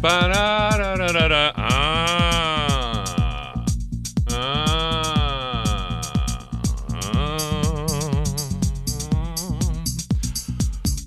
[0.00, 1.52] Parararara.
[1.56, 3.04] Ah.
[4.32, 4.98] Ah.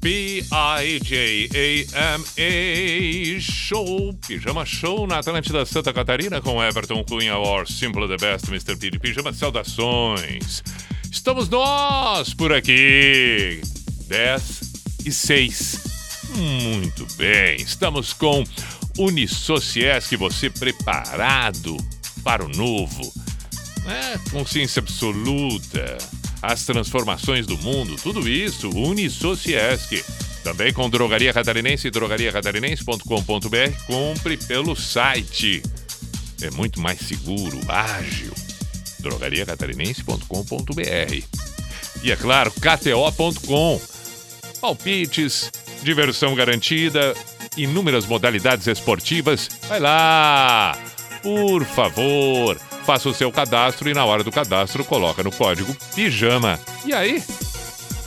[0.02, 1.52] P-I-J-A-M-A
[3.40, 8.76] Show, Pijama Show na Atlântida Santa Catarina com Everton Cunha or Simple the Best, Mr.
[8.76, 10.64] P de Pijama, saudações.
[11.12, 13.62] Estamos nós por aqui,
[14.08, 14.62] 10
[15.06, 15.84] e 6.
[16.36, 18.44] Muito bem, estamos com
[18.98, 21.78] Unisociesc, você preparado
[22.24, 23.14] para o novo.
[23.86, 25.98] É, consciência absoluta,
[26.42, 30.04] as transformações do mundo, tudo isso, Unisociesc.
[30.44, 33.86] Também com Drogaria Catarinense e drogariacatarinense.com.br.
[33.86, 35.62] Compre pelo site.
[36.42, 38.34] É muito mais seguro, ágil.
[39.00, 41.24] drogariacatarinense.com.br.
[42.04, 43.80] E é claro, KTO.com.
[44.60, 45.52] Palpites,
[45.84, 47.16] diversão garantida,
[47.58, 49.50] inúmeras modalidades esportivas.
[49.68, 50.78] Vai lá!
[51.22, 56.60] Por favor, faça o seu cadastro e na hora do cadastro coloca no código PIJAMA.
[56.86, 57.24] E aí?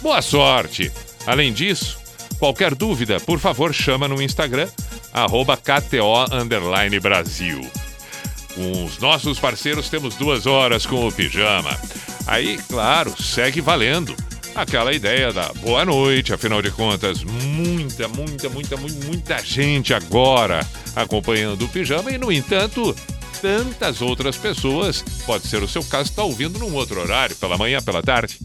[0.03, 0.91] Boa sorte!
[1.27, 1.99] Além disso,
[2.39, 4.69] qualquer dúvida, por favor, chama no Instagram,
[5.13, 6.27] arroba KTO
[7.01, 7.61] Brasil.
[8.55, 11.79] Com os nossos parceiros temos duas horas com o Pijama.
[12.27, 14.15] Aí, claro, segue valendo
[14.55, 20.61] aquela ideia da boa noite, afinal de contas, muita, muita, muita, muita gente agora
[20.95, 22.95] acompanhando o pijama e, no entanto,
[23.43, 27.83] tantas outras pessoas, pode ser o seu caso, está ouvindo num outro horário, pela manhã,
[27.83, 28.39] pela tarde.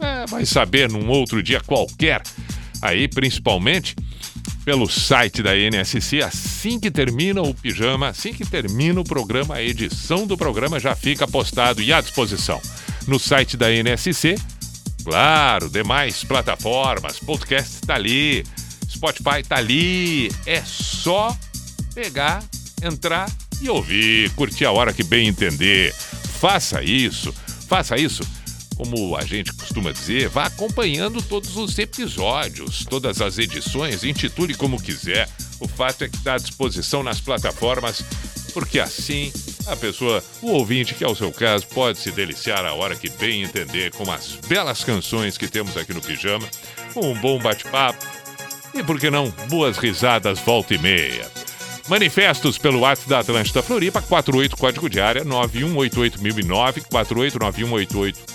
[0.00, 2.22] É, vai saber num outro dia qualquer.
[2.82, 3.94] Aí, principalmente,
[4.64, 9.62] pelo site da NSC, assim que termina o pijama, assim que termina o programa, a
[9.62, 12.60] edição do programa já fica postado e à disposição
[13.06, 14.36] no site da NSC
[15.04, 18.42] Claro, demais plataformas, podcast tá ali,
[18.90, 20.30] Spotify tá ali.
[20.46, 21.36] É só
[21.94, 22.42] pegar,
[22.82, 25.92] entrar e ouvir, curtir a hora que bem entender.
[26.40, 27.34] Faça isso,
[27.68, 28.22] faça isso.
[28.76, 34.82] Como a gente costuma dizer, vá acompanhando todos os episódios, todas as edições, intitule como
[34.82, 35.28] quiser.
[35.60, 38.02] O fato é que está à disposição nas plataformas,
[38.54, 39.30] porque assim
[39.66, 43.10] a pessoa, o ouvinte, que é o seu caso, pode se deliciar a hora que
[43.10, 46.46] bem entender com as belas canções que temos aqui no Pijama,
[46.94, 48.02] um bom bate-papo
[48.72, 51.30] e, por que não, boas risadas volta e meia.
[51.88, 56.82] Manifestos pelo WhatsApp da Atlântida Floripa, 48 código de área 9188009,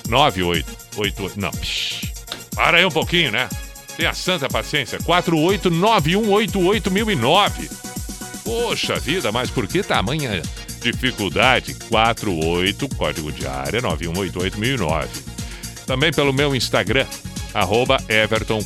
[0.08, 1.32] 4891889888.
[1.36, 2.12] Não, psh,
[2.56, 3.50] para aí um pouquinho, né?
[3.98, 5.00] Tenha santa paciência.
[5.00, 7.89] 489188009.
[8.50, 10.42] Poxa vida, mas por que tamanha
[10.82, 15.08] dificuldade 48, código de área 9188009.
[15.86, 17.06] Também pelo meu Instagram,
[17.54, 18.60] arroba Everton.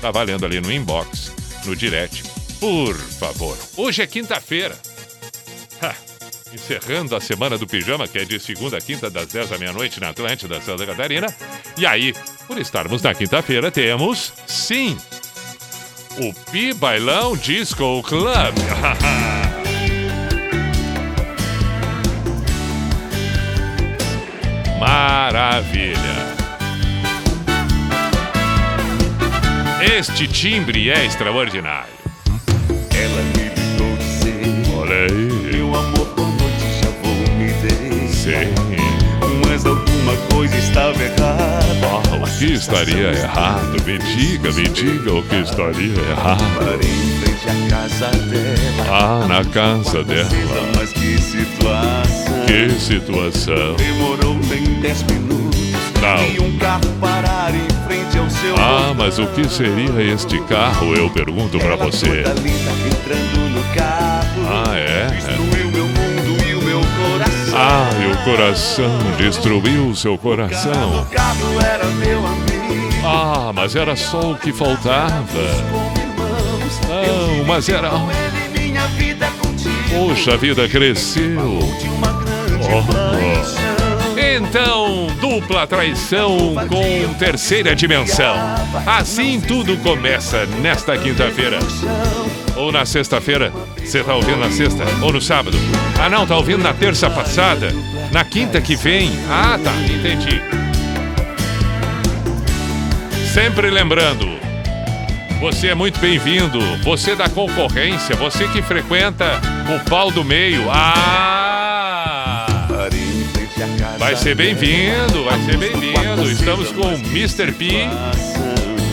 [0.00, 1.32] Tá valendo ali no inbox,
[1.66, 2.24] no direct.
[2.58, 3.58] Por favor.
[3.76, 4.78] Hoje é quinta-feira.
[6.50, 10.00] Encerrando a semana do pijama, que é de segunda a quinta, das 10 da meia-noite
[10.00, 11.26] na Atlântida, Santa Catarina.
[11.76, 12.14] E aí,
[12.46, 14.96] por estarmos na quinta-feira, temos, sim,
[16.18, 18.54] o Pi Bailão Disco Club.
[24.78, 25.98] Maravilha!
[29.96, 31.92] Este timbre é extraordinário.
[32.94, 34.34] Ela me ligou dizer
[34.76, 35.52] Olha aí.
[35.52, 38.63] Meu amor, boa noite, já vou me ver Sim.
[40.14, 41.64] Alguma coisa estava errada
[42.22, 43.82] o que estaria errado?
[43.84, 46.42] Me diga, me diga o que estaria errado.
[46.58, 50.28] Parei em frente à casa dela Ah, na casa dela.
[50.76, 53.74] Mas que situação Que situação.
[53.76, 55.60] Demorou nem 10 minutos
[56.00, 56.26] Não.
[56.26, 60.94] E um carro parar em frente ao seu Ah, mas o que seria este carro?
[60.94, 62.24] Eu pergunto pra você.
[64.46, 65.43] Ah, é?
[67.56, 71.06] Ah, o coração destruiu seu coração.
[73.04, 75.22] Ah, mas era só o que faltava.
[76.88, 77.90] Não, mas era.
[79.90, 81.60] Poxa, a vida cresceu.
[82.60, 83.54] Oh.
[84.36, 86.36] Então, dupla traição
[86.68, 88.34] com terceira dimensão.
[88.84, 91.58] Assim tudo começa nesta quinta-feira.
[92.64, 93.52] Ou na sexta-feira.
[93.76, 94.84] Você tá ouvindo na sexta?
[95.02, 95.54] Ou no sábado?
[96.00, 97.68] Ah, não, tá ouvindo na terça passada?
[98.10, 99.12] Na quinta que vem?
[99.28, 100.40] Ah, tá, entendi.
[103.34, 104.26] Sempre lembrando,
[105.40, 106.58] você é muito bem-vindo.
[106.82, 109.26] Você da concorrência, você que frequenta
[109.68, 110.64] o pau do meio.
[110.70, 112.46] Ah!
[113.98, 116.30] Vai ser bem-vindo, vai ser bem-vindo.
[116.30, 117.52] Estamos com o Mr.
[117.52, 117.86] P,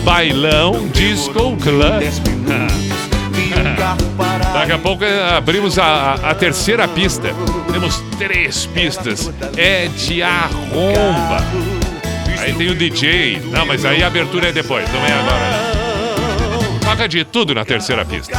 [0.04, 2.02] Bailão Disco Club.
[4.52, 7.34] Daqui a pouco eh, abrimos a, a, terceira pista.
[7.72, 9.30] Temos três pistas.
[9.56, 11.44] É de arromba.
[12.38, 13.40] Aí tem o DJ.
[13.50, 15.74] Não, mas aí a abertura é depois, não é agora.
[15.74, 16.78] Não.
[16.80, 18.38] Toca de tudo na terceira pista.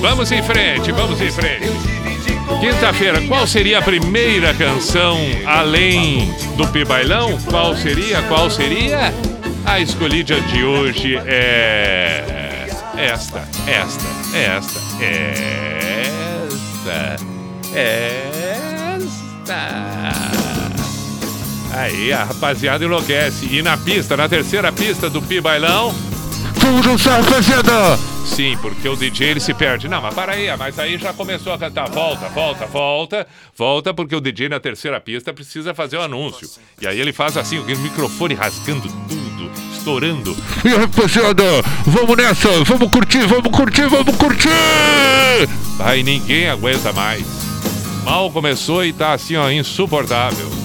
[0.00, 1.70] Vamos em frente, vamos em frente.
[2.60, 7.38] Quinta-feira, qual seria a primeira canção além do Pibailão?
[7.48, 8.22] Qual seria?
[8.22, 9.12] Qual seria?
[9.66, 14.06] A escolhida de hoje é esta, esta,
[14.36, 14.78] esta,
[16.44, 17.16] esta,
[17.74, 18.54] esta.
[21.72, 23.46] Aí a rapaziada enlouquece.
[23.46, 25.94] E na pista, na terceira pista do Pi Bailão.
[26.84, 27.98] Dançar, rapaziada!
[28.24, 29.88] Sim, porque o DJ ele se perde.
[29.88, 31.88] Não, mas para aí, mas aí já começou a cantar.
[31.90, 33.26] Volta, volta, volta,
[33.56, 36.48] volta, porque o DJ na terceira pista precisa fazer o anúncio.
[36.80, 39.23] E aí ele faz assim, o microfone rasgando tudo,
[39.84, 40.34] estourando.
[40.64, 41.44] E rapaziada,
[41.84, 44.48] vamos nessa, vamos curtir, vamos curtir, vamos curtir!
[45.78, 47.26] Aí ninguém aguenta mais.
[48.02, 50.63] Mal começou e tá assim, ó, insuportável.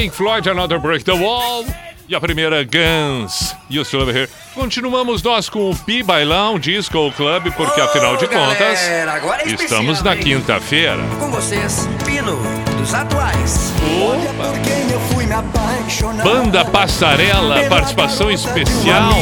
[0.00, 1.62] Pink Floyd, Another Break the Wall.
[2.08, 3.54] E a primeira, Guns.
[3.68, 4.30] You Still Over Here.
[4.54, 10.00] Continuamos nós com o Pi Bailão Disco Club, porque afinal de contas, galera, é estamos
[10.00, 11.02] na quinta-feira.
[11.18, 12.38] Com vocês, Pino,
[12.78, 13.74] dos atuais.
[14.00, 14.48] Opa!
[14.48, 16.24] Por quem eu fui me apaixonar.
[16.24, 19.12] Banda Passarela, participação um especial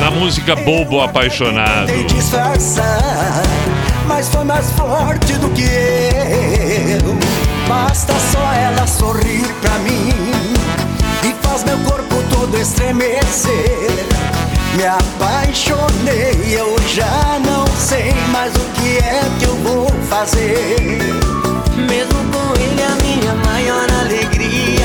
[0.00, 1.92] na música Bobo Apaixonado.
[2.04, 3.42] Disfarçar,
[4.06, 6.43] mas foi mais forte do que eu.
[7.68, 10.10] Basta só ela sorrir pra mim
[11.22, 14.04] e faz meu corpo todo estremecer.
[14.76, 20.76] Me apaixonei, eu já não sei mais o que é que eu vou fazer.
[21.88, 24.84] Mesmo com ele, a minha maior alegria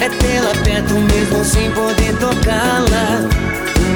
[0.00, 3.28] é tê-la perto mesmo sem poder tocá-la.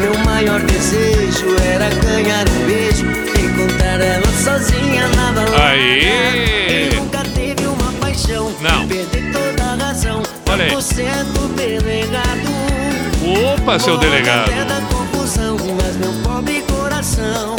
[0.01, 3.07] Meu maior desejo era ganhar um beijo,
[3.39, 5.65] encontrar ela sozinha na balada.
[5.65, 6.91] Aê!
[8.23, 8.87] Paixão, Não.
[8.89, 10.23] perder toda a razão.
[10.51, 10.71] Olha aí.
[10.71, 12.23] Você é do delegado.
[13.55, 14.51] Opa, seu delegado.
[14.51, 17.57] É da confusão, mas meu pobre coração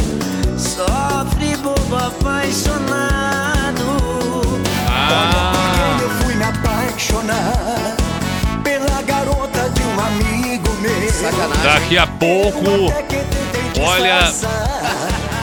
[0.58, 3.84] sofre bobo apaixonado.
[4.88, 7.96] Ah, Eu fui me apaixonar
[8.64, 10.94] pela garota de um amigo meu.
[11.64, 12.94] daqui a pouco,
[13.82, 14.32] olha,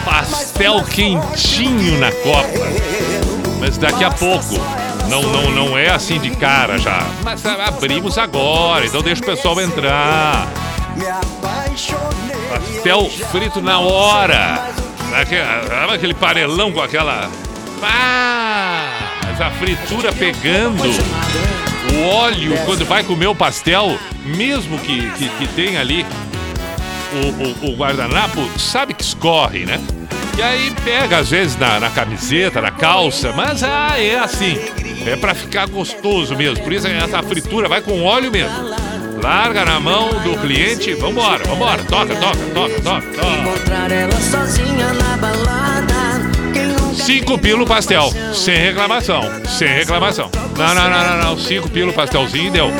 [0.04, 2.48] pastel quentinho na copa.
[3.58, 4.54] Mas daqui a pouco.
[5.10, 7.00] Não, não, não é assim de cara já.
[7.24, 10.46] Mas ah, abrimos agora, então deixa o pessoal entrar.
[12.48, 14.68] Pastel frito na hora.
[15.20, 15.42] Aquele,
[15.94, 17.28] aquele panelão com aquela.
[17.82, 18.88] Ah,
[19.26, 20.82] mas a fritura pegando.
[21.92, 26.06] O óleo, quando vai comer o pastel, mesmo que, que, que tenha ali
[27.12, 29.80] o, o- o guardanapo, sabe que escorre, né?
[30.38, 34.56] E aí pega, às vezes, na, na camiseta, na calça, mas ah, é assim.
[35.06, 36.62] É pra ficar gostoso mesmo.
[36.62, 38.70] Por isso essa fritura vai com óleo mesmo.
[39.22, 43.30] Larga na mão do cliente, vambora, vambora, toca, toca, toca, toca, toca.
[46.94, 50.30] Cinco pilo pastel, sem reclamação, sem reclamação.
[50.56, 52.70] Não, não, não, não, não, cinco pilo pastelzinho deu.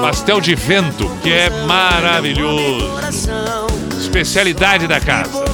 [0.00, 3.63] Pastel de vento, que é maravilhoso.
[4.14, 5.44] Especialidade da casa.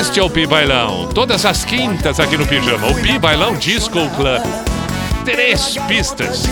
[0.00, 1.10] Este é o Pi Bailão.
[1.12, 2.88] Todas as quintas aqui no Pijama.
[2.88, 4.42] O Pi Bailão Disco Club.
[5.22, 6.44] Três pistas.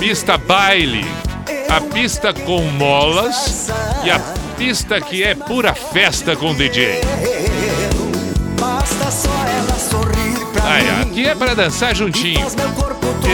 [0.00, 1.06] Pista baile.
[1.68, 3.70] A pista com molas.
[4.02, 4.18] E a
[4.58, 7.02] pista que é pura festa com DJ.
[10.64, 11.02] Aí, mim.
[11.02, 12.44] aqui é para dançar juntinho.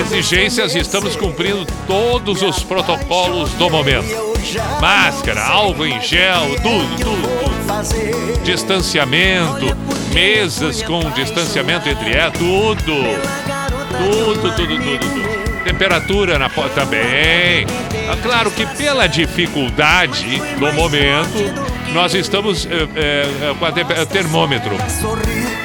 [0.07, 4.36] Exigências, estamos cumprindo todos os protocolos do momento.
[4.81, 8.43] Máscara, álcool em gel, tudo, tudo.
[8.45, 9.77] Distanciamento,
[10.13, 12.77] mesas com distanciamento entre é, tudo.
[12.77, 15.65] Tudo, tudo, tudo, tudo.
[15.65, 17.67] Temperatura na porta também.
[18.09, 21.53] Ah, claro que pela dificuldade do momento,
[21.93, 24.77] nós estamos eh, eh, com a eh, termômetro.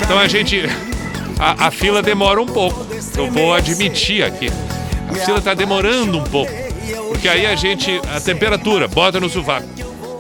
[0.02, 0.64] Então a gente.
[1.38, 2.86] A, a fila demora um pouco.
[3.16, 4.50] Eu vou admitir aqui.
[5.10, 6.71] A fila está demorando um pouco.
[7.10, 8.02] Porque aí a gente.
[8.14, 9.68] A temperatura, bota no sovaco.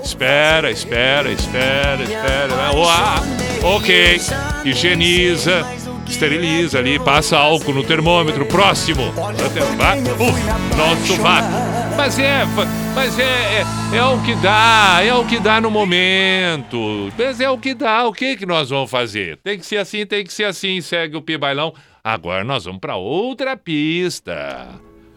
[0.03, 2.75] Espera, espera, espera, espera.
[2.75, 3.15] Uá,
[3.63, 4.19] ok.
[4.65, 5.65] Higieniza,
[6.07, 8.45] esteriliza ali, passa álcool no termômetro.
[8.45, 9.11] Próximo.
[9.77, 10.39] Vai, puf,
[10.75, 11.49] no sovaco.
[11.95, 12.45] Mas é,
[12.95, 13.61] mas é,
[13.93, 17.11] é, é o que dá, é o que dá no momento.
[17.17, 19.37] Mas é o que dá, o que que nós vamos fazer?
[19.43, 21.73] Tem que ser assim, tem que ser assim, segue o Pi Bailão.
[22.03, 24.67] Agora nós vamos para outra pista.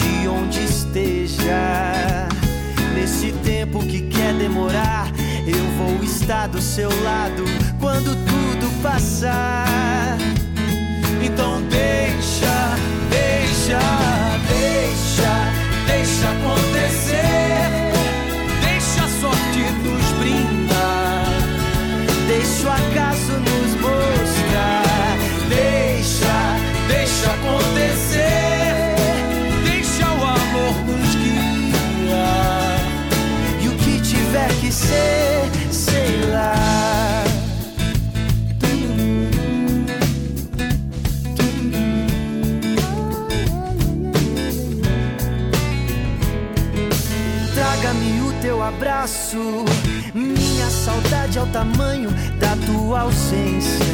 [0.00, 2.28] de onde esteja.
[2.94, 5.10] Nesse tempo que quer demorar,
[5.46, 7.44] eu vou estar do seu lado
[7.78, 10.18] quando tudo passar.
[11.22, 12.76] Então deixa,
[13.10, 13.78] deixa,
[14.48, 15.32] deixa,
[15.86, 17.79] deixa acontecer.
[34.70, 37.24] sei lá.
[47.54, 49.64] Traga-me o teu abraço,
[50.14, 53.84] minha saudade é o tamanho da tua ausência,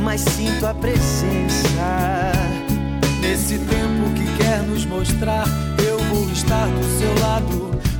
[0.00, 1.68] mas sinto a presença.
[3.20, 5.44] Nesse tempo que quer nos mostrar,
[5.86, 7.68] eu vou estar do seu lado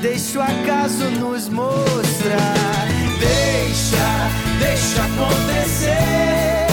[0.00, 2.88] Deixa o acaso nos mostrar.
[3.18, 6.66] Deixa, deixa acontecer.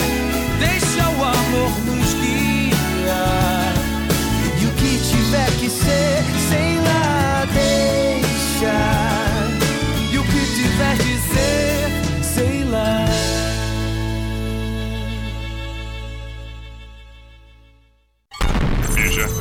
[0.59, 3.73] Deixa o amor nos guiar.
[4.61, 8.77] E o que tiver que ser, sei lá, deixa.
[10.09, 11.89] E o que tiver que ser,
[12.23, 13.05] sei lá.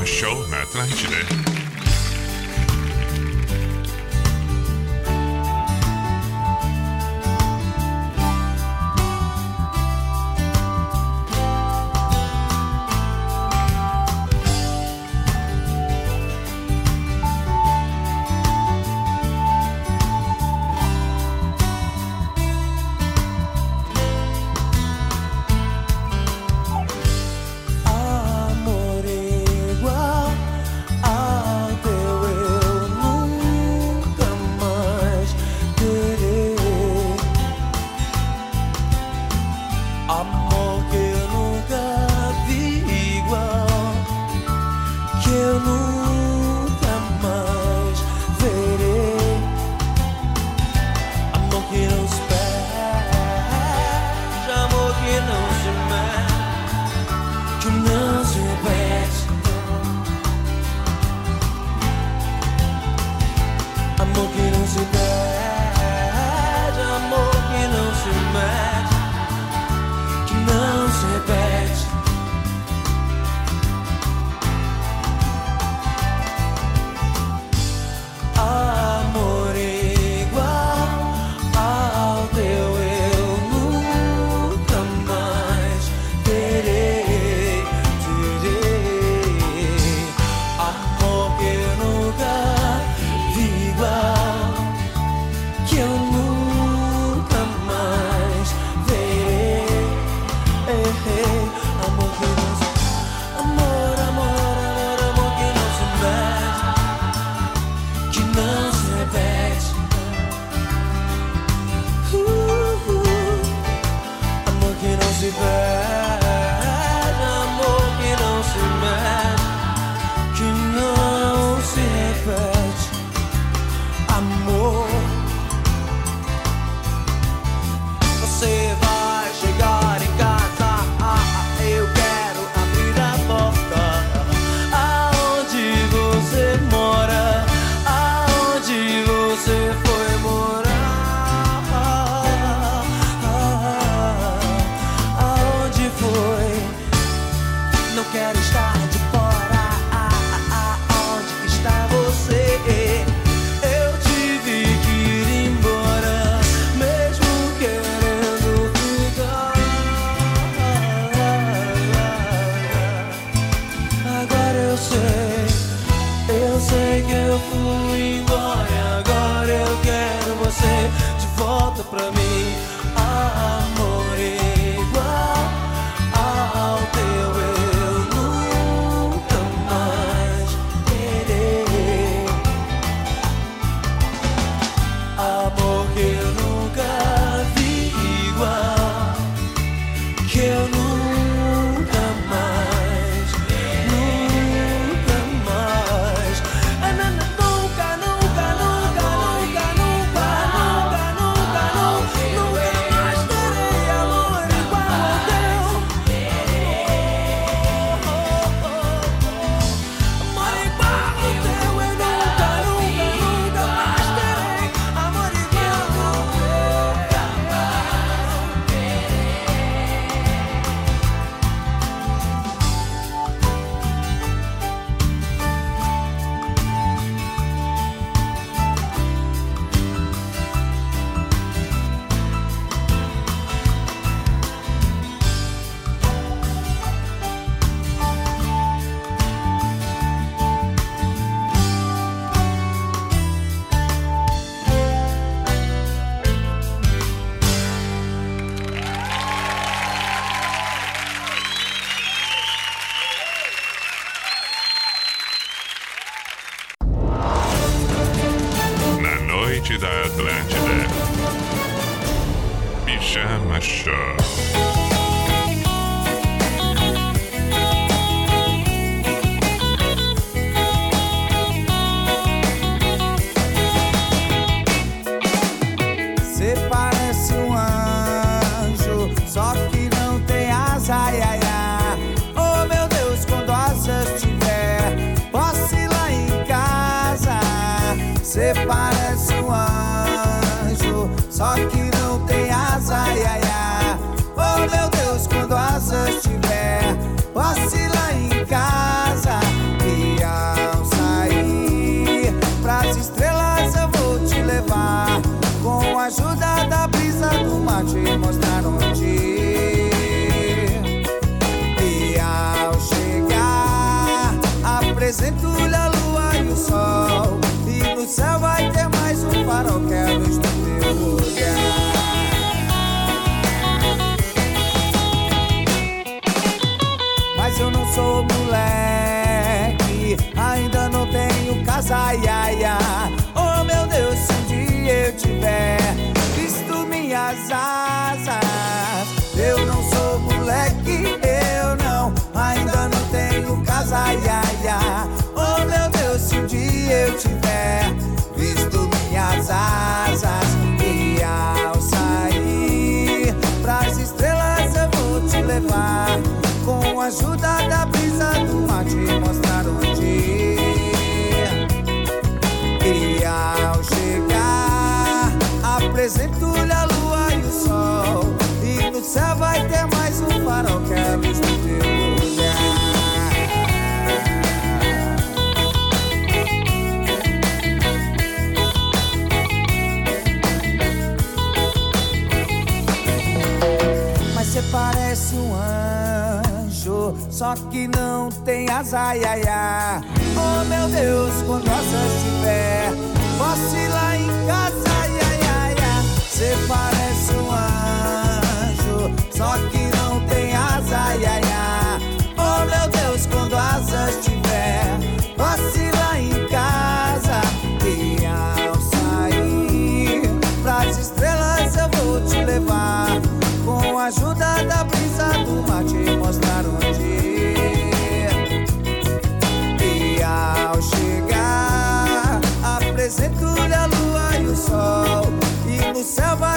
[0.04, 1.45] Show na Atlântida.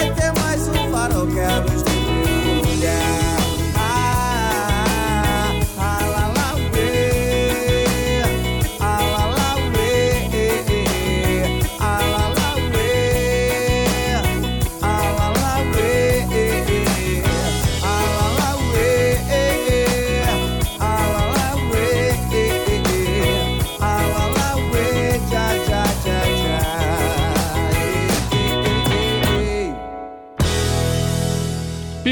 [0.00, 0.39] Céu vai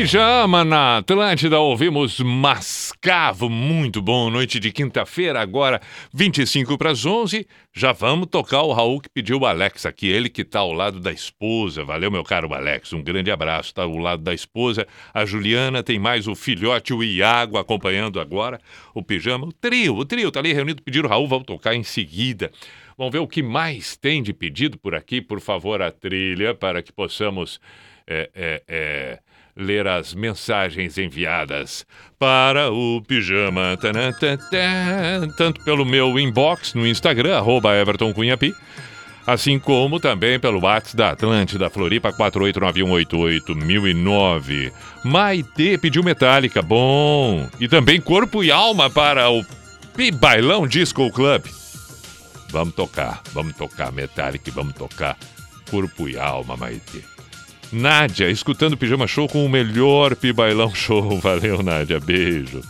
[0.09, 5.83] Pijama na Atlântida, ouvimos Mascavo, muito bom, noite de quinta-feira, agora
[6.14, 10.31] 25 para as 11, já vamos tocar o Raul que pediu o Alex aqui, ele
[10.31, 13.99] que está ao lado da esposa, valeu meu caro Alex, um grande abraço, está ao
[13.99, 18.59] lado da esposa, a Juliana, tem mais o filhote, o Iago acompanhando agora,
[18.94, 21.83] o Pijama, o trio, o trio está ali reunido, pediram o Raul, vamos tocar em
[21.83, 22.51] seguida.
[22.97, 26.83] Vamos ver o que mais tem de pedido por aqui, por favor, a trilha, para
[26.83, 27.61] que possamos...
[28.11, 29.18] É, é, é
[29.59, 31.85] ler as mensagens enviadas
[32.18, 33.77] para o Pijama.
[35.37, 38.55] Tanto pelo meu inbox no Instagram, arroba Everton Cunhapi,
[39.27, 44.73] assim como também pelo WhatsApp da Atlântida Floripa 489881009.
[45.05, 47.49] Maite pediu Metallica, bom.
[47.59, 49.44] E também Corpo e Alma para o
[50.14, 51.44] Bailão Disco Club.
[52.51, 55.18] Vamos tocar, vamos tocar Metallica, vamos tocar
[55.68, 57.17] Corpo e Alma, Maite.
[57.72, 61.18] Nádia, escutando o Pijama Show com o melhor Pibailão Show.
[61.20, 62.00] Valeu, Nádia.
[62.00, 62.61] Beijo.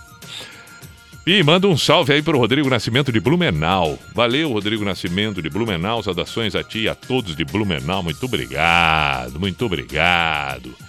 [1.27, 3.99] E manda um salve aí pro Rodrigo Nascimento de Blumenau.
[4.15, 6.03] Valeu, Rodrigo Nascimento de Blumenau.
[6.03, 8.03] Saudações a ti e a todos de Blumenau.
[8.03, 10.88] Muito obrigado, muito obrigado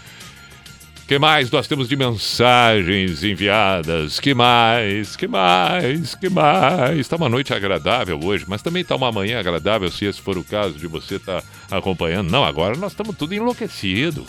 [1.09, 4.19] que mais nós temos de mensagens enviadas?
[4.19, 5.15] Que mais?
[5.15, 6.13] Que mais?
[6.13, 6.99] Que mais?
[6.99, 10.43] Está uma noite agradável hoje, mas também está uma manhã agradável, se esse for o
[10.43, 12.29] caso de você estar tá acompanhando.
[12.29, 14.23] Não, agora nós estamos tudo enlouquecido.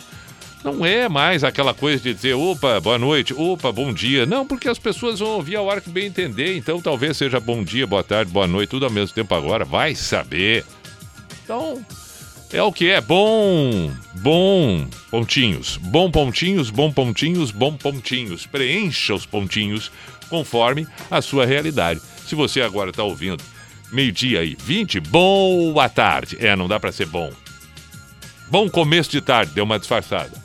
[0.64, 4.24] Não é mais aquela coisa de dizer, opa, boa noite, opa, bom dia.
[4.24, 6.56] Não, porque as pessoas vão ouvir a hora que bem entender.
[6.56, 9.66] Então talvez seja bom dia, boa tarde, boa noite, tudo ao mesmo tempo agora.
[9.66, 10.64] Vai saber.
[11.44, 11.84] Então,
[12.52, 18.44] É o que é bom, bom, pontinhos, bom pontinhos, bom pontinhos, bom pontinhos.
[18.44, 19.92] Preencha os pontinhos
[20.28, 22.00] conforme a sua realidade.
[22.26, 23.42] Se você agora está ouvindo
[23.92, 26.36] meio-dia e 20, boa tarde.
[26.40, 27.32] É, não dá para ser bom.
[28.48, 30.36] Bom começo de tarde, deu uma disfarçada.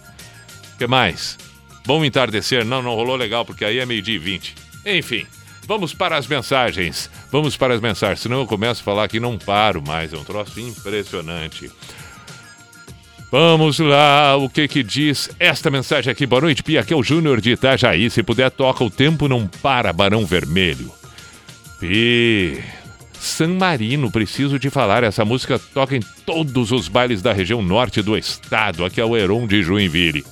[0.78, 1.39] Que mais?
[1.88, 4.56] Bom entardecer, não, não rolou legal, porque aí é meio-dia e 20.
[4.86, 5.26] Enfim,
[5.65, 7.10] vamos para as mensagens.
[7.32, 10.13] Vamos para as mensagens, senão eu começo a falar que não paro mais.
[10.13, 11.71] É um troço impressionante.
[13.32, 16.25] Vamos lá, o que que diz esta mensagem aqui?
[16.25, 18.10] Boa noite, Pia, aqui é o Júnior de Itajaí.
[18.10, 20.91] Se puder, toca O Tempo Não Para, Barão Vermelho.
[21.80, 22.63] Pi,
[23.19, 28.01] San Marino, preciso te falar, essa música toca em todos os bailes da região norte
[28.01, 28.86] do estado.
[28.86, 30.23] Aqui é o Heron de Joinville.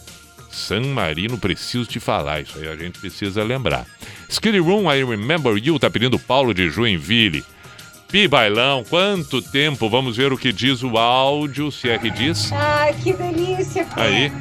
[0.53, 3.85] San Marino, preciso te falar, isso aí a gente precisa lembrar.
[4.29, 7.43] Skid Room, I Remember You, tá pedindo Paulo de Joinville.
[8.07, 9.89] Pi Bailão, quanto tempo?
[9.89, 12.51] Vamos ver o que diz o áudio, se é que diz.
[12.53, 13.83] Ai, que delícia.
[13.85, 13.99] Pi.
[13.99, 14.31] Aí,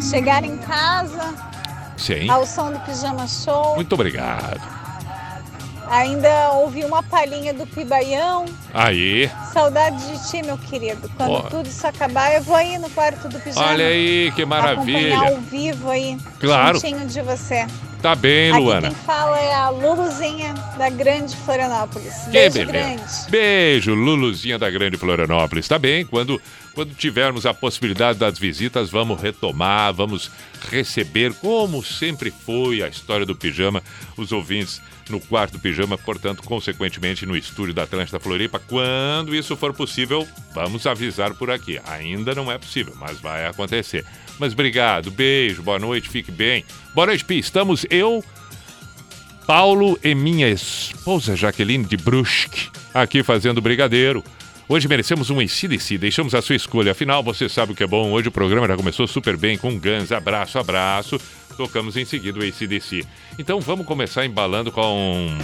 [0.00, 1.34] Chegar em casa
[1.96, 2.28] sim.
[2.30, 3.74] ao som do Pijama Show.
[3.74, 4.79] Muito obrigado.
[5.90, 8.44] Ainda ouvi uma palhinha do Pibaião.
[8.72, 11.10] Aí, Saudade de ti, meu querido.
[11.16, 11.40] Quando Ó.
[11.42, 13.66] tudo isso acabar, eu vou aí no quarto do Pijama.
[13.66, 15.18] olha aí, que Acompanhar maravilha.
[15.18, 16.16] ao vivo aí.
[16.38, 16.74] Claro.
[16.78, 17.66] Juntinho de você.
[18.02, 18.88] Tá bem, Aqui Luana.
[18.88, 22.14] quem fala é a Luluzinha da Grande Florianópolis.
[22.24, 22.72] Que Beijo beleza.
[22.72, 23.02] grande.
[23.30, 25.68] Beijo, Luluzinha da Grande Florianópolis.
[25.68, 26.40] Tá bem, quando,
[26.74, 30.30] quando tivermos a possibilidade das visitas, vamos retomar, vamos
[30.70, 33.82] receber, como sempre foi a história do pijama,
[34.16, 38.58] os ouvintes no quarto do pijama, portanto, consequentemente, no estúdio da Atlântida Floripa.
[38.66, 41.78] Quando isso for possível, vamos avisar por aqui.
[41.86, 44.06] Ainda não é possível, mas vai acontecer.
[44.40, 46.64] Mas obrigado, beijo, boa noite, fique bem.
[46.94, 47.38] Boa noite, Pi.
[47.38, 48.24] Estamos eu,
[49.46, 54.24] Paulo e minha esposa Jaqueline de Brusque, aqui fazendo brigadeiro.
[54.66, 56.92] Hoje merecemos um ICDC, deixamos a sua escolha.
[56.92, 58.12] Afinal, você sabe o que é bom.
[58.12, 60.10] Hoje o programa já começou super bem com Guns.
[60.10, 61.20] Abraço, abraço.
[61.54, 63.04] Tocamos em seguida o ACDC.
[63.38, 65.36] Então vamos começar embalando com.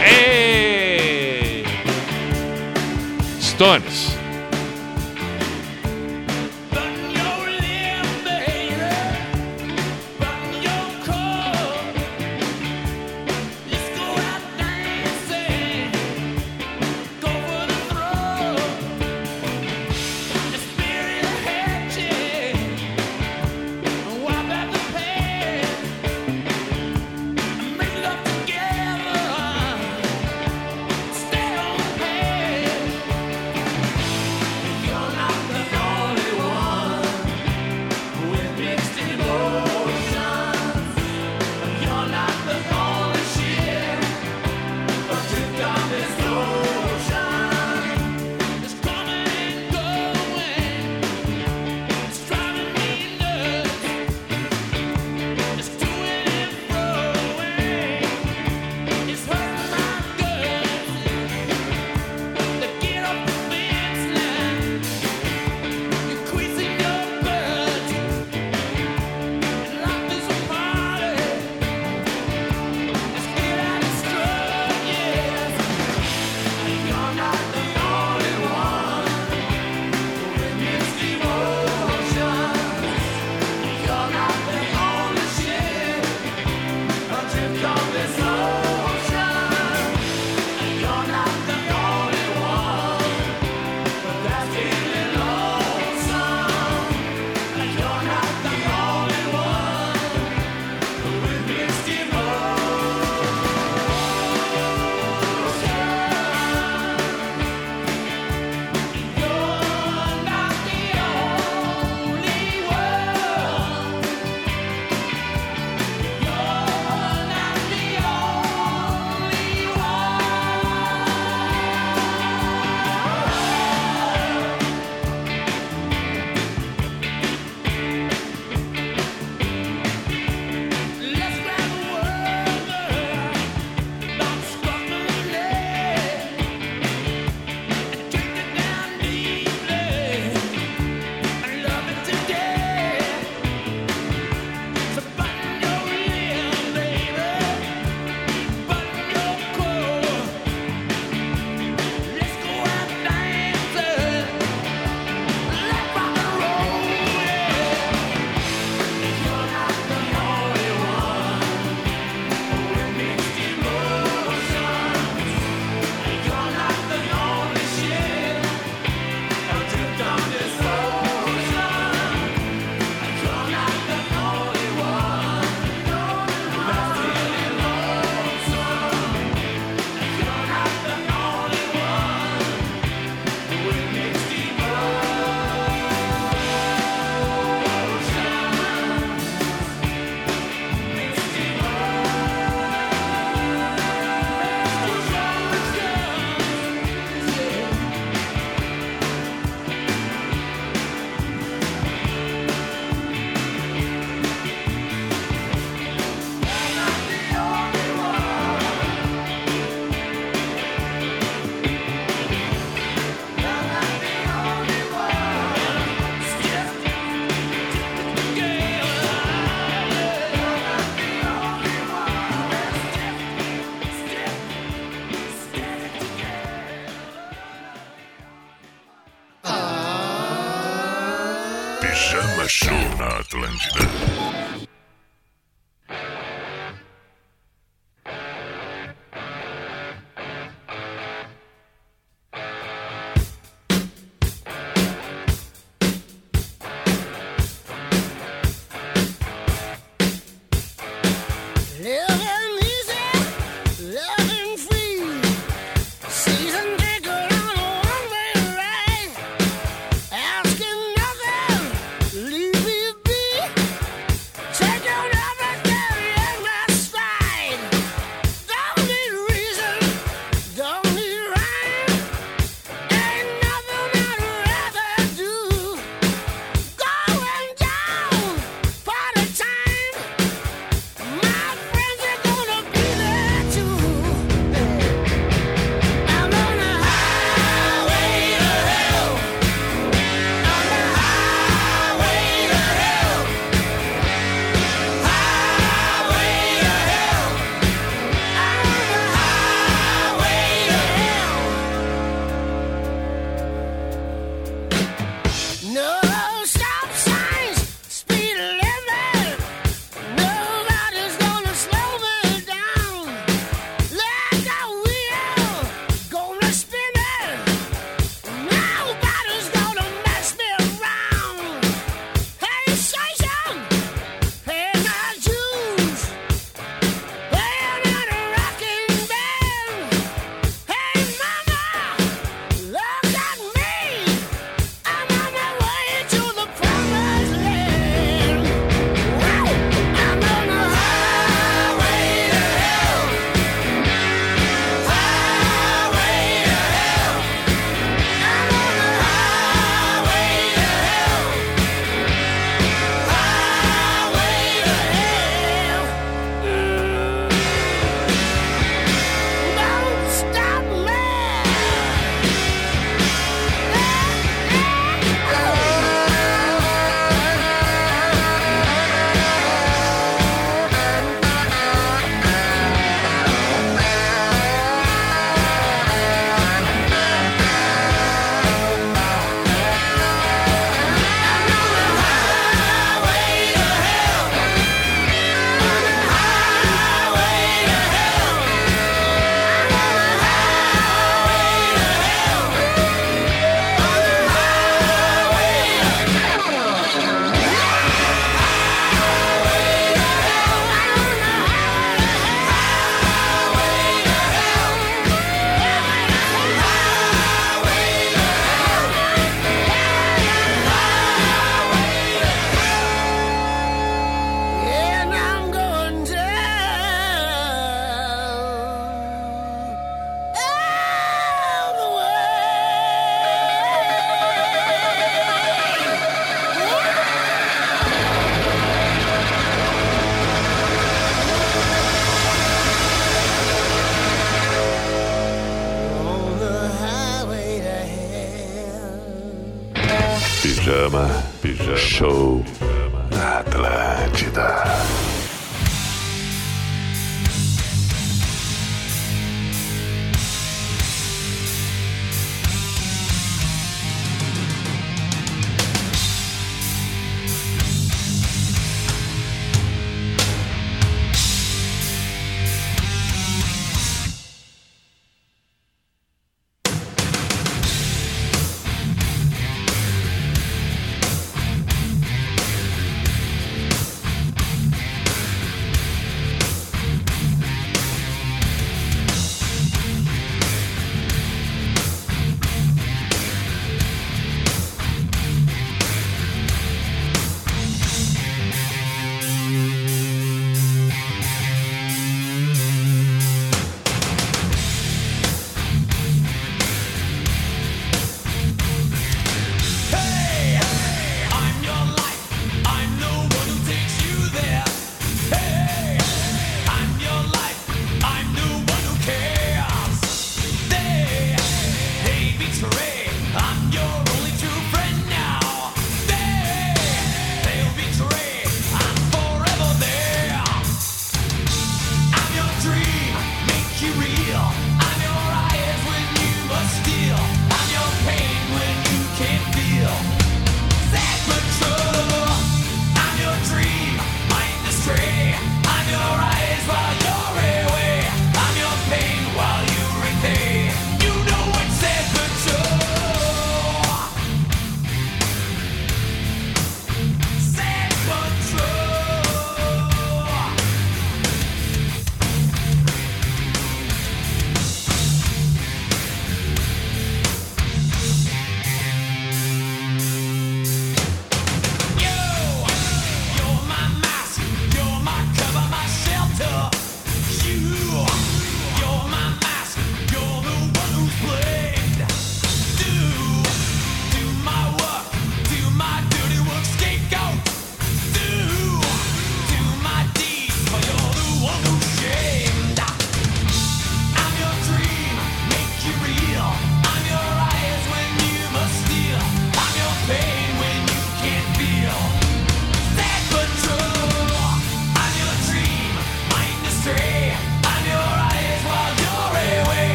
[0.00, 1.64] Ei!
[3.40, 4.23] Stones.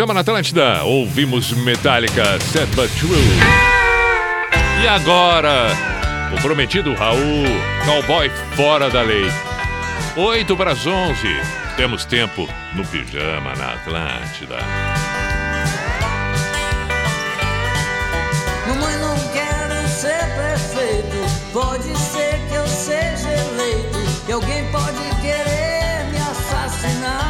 [0.00, 3.10] Pijama na Atlântida, ouvimos Metallica, Set But True.
[4.82, 5.66] E agora,
[6.32, 7.44] o prometido Raul,
[7.84, 9.30] cowboy fora da lei.
[10.16, 11.20] 8 para as 11,
[11.76, 14.56] temos tempo no Pijama na Atlântida.
[18.68, 21.52] Mamãe, não quero ser perfeito.
[21.52, 23.98] Pode ser que eu seja eleito.
[24.26, 27.29] E alguém pode querer me assassinar.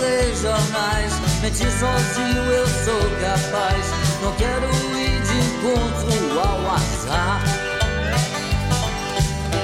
[0.00, 1.12] Ler jornais.
[1.40, 3.84] Mentir sozinho eu sou capaz.
[4.22, 4.66] Não quero
[4.98, 7.42] ir de encontro ao azar.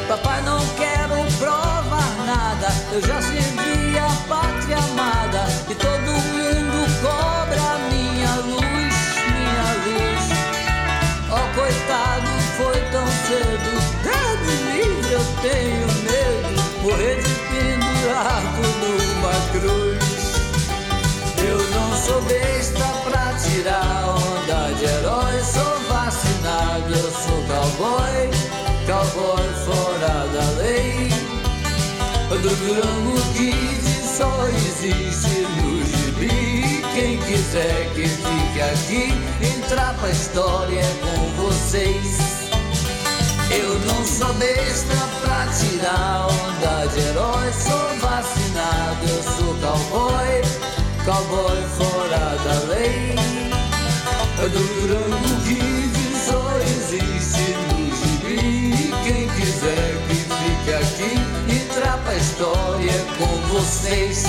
[0.09, 2.69] Papai, não quero provar nada.
[2.93, 5.45] Eu já servi a pátria amada.
[5.69, 8.95] E todo mundo cobra minha luz,
[9.35, 10.25] minha luz.
[11.31, 13.71] Oh, coitado, foi tão cedo.
[14.03, 15.78] Deus me livre, eu tenho
[19.61, 19.99] cruz.
[21.39, 25.43] Eu não sou besta pra tirar onda de herói.
[25.43, 28.31] Sou vacinado, eu sou cowboy,
[28.87, 31.09] cowboy fora da lei.
[32.29, 33.83] Do Durango Kid
[34.17, 36.83] só existe no gibi.
[36.95, 42.38] Quem quiser que fique aqui, entrar pra história com vocês.
[43.51, 47.53] Eu não sou besta pra tirar onda de herói.
[47.53, 50.43] Sou vacinado, eu sou cowboy,
[51.05, 53.15] cowboy fora da lei.
[54.39, 55.97] Durango Kid
[56.27, 58.93] só existe no gibi.
[59.05, 61.13] Quem quiser que fique aqui,
[61.53, 64.25] entrar pra história é com vocês.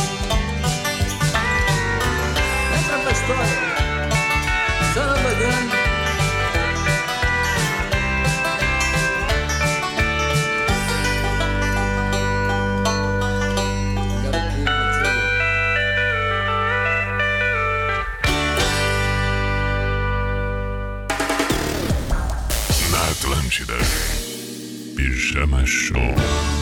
[2.77, 3.59] Entra pra história.
[4.93, 5.88] Samba grande.
[24.95, 26.58] Pijama Show.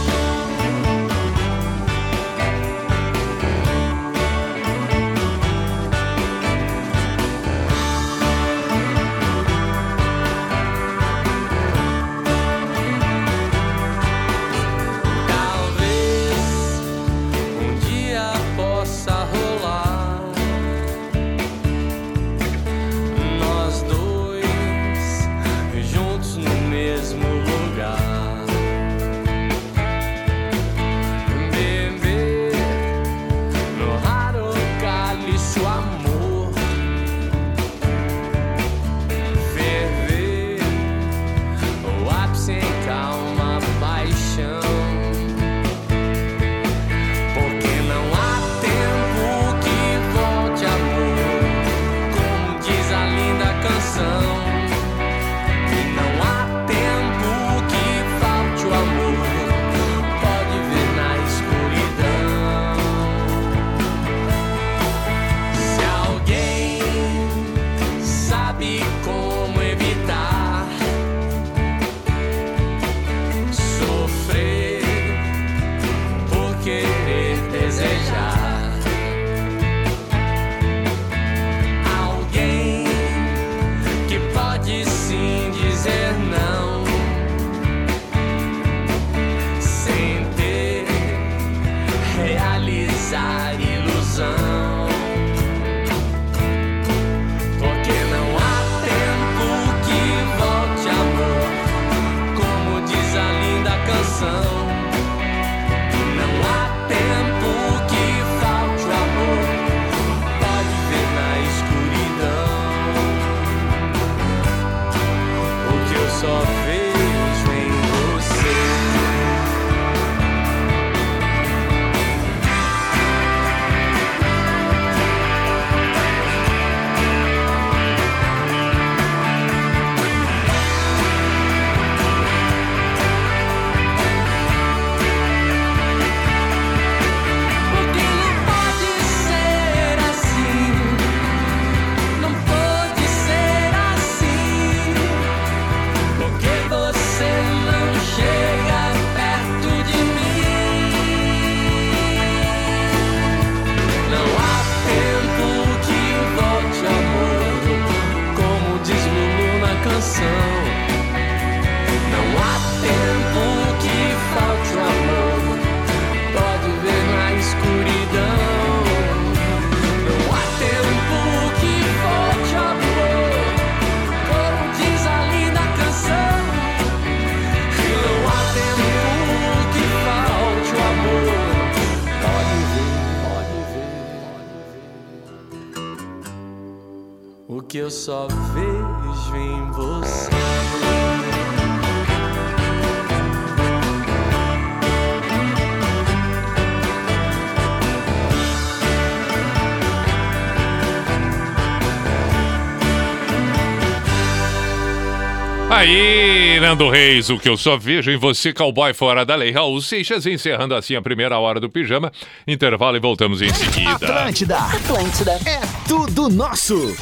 [206.67, 209.51] Aí, Nando Reis, o que eu só vejo em você, cowboy fora da lei.
[209.51, 212.11] Raul Seixas encerrando assim a primeira hora do pijama.
[212.45, 213.93] Intervalo e voltamos em seguida.
[213.93, 214.57] Atlântida.
[214.57, 215.31] Atlântida.
[215.45, 216.93] É tudo nosso.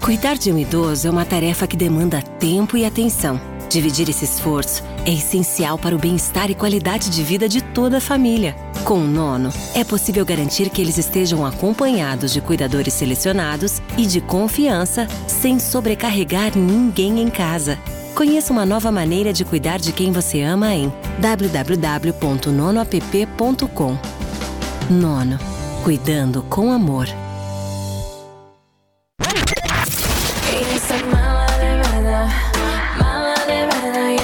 [0.00, 3.40] Cuidar de um idoso é uma tarefa que demanda tempo e atenção.
[3.68, 8.00] Dividir esse esforço é essencial para o bem-estar e qualidade de vida de toda a
[8.00, 8.54] família.
[8.84, 14.20] Com o Nono, é possível garantir que eles estejam acompanhados de cuidadores selecionados e de
[14.20, 15.06] confiança,
[15.40, 17.78] sem sobrecarregar ninguém em casa.
[18.14, 23.98] Conheça uma nova maneira de cuidar de quem você ama em www.nonoapp.com.
[24.90, 25.38] Nono,
[25.82, 27.06] cuidando com amor.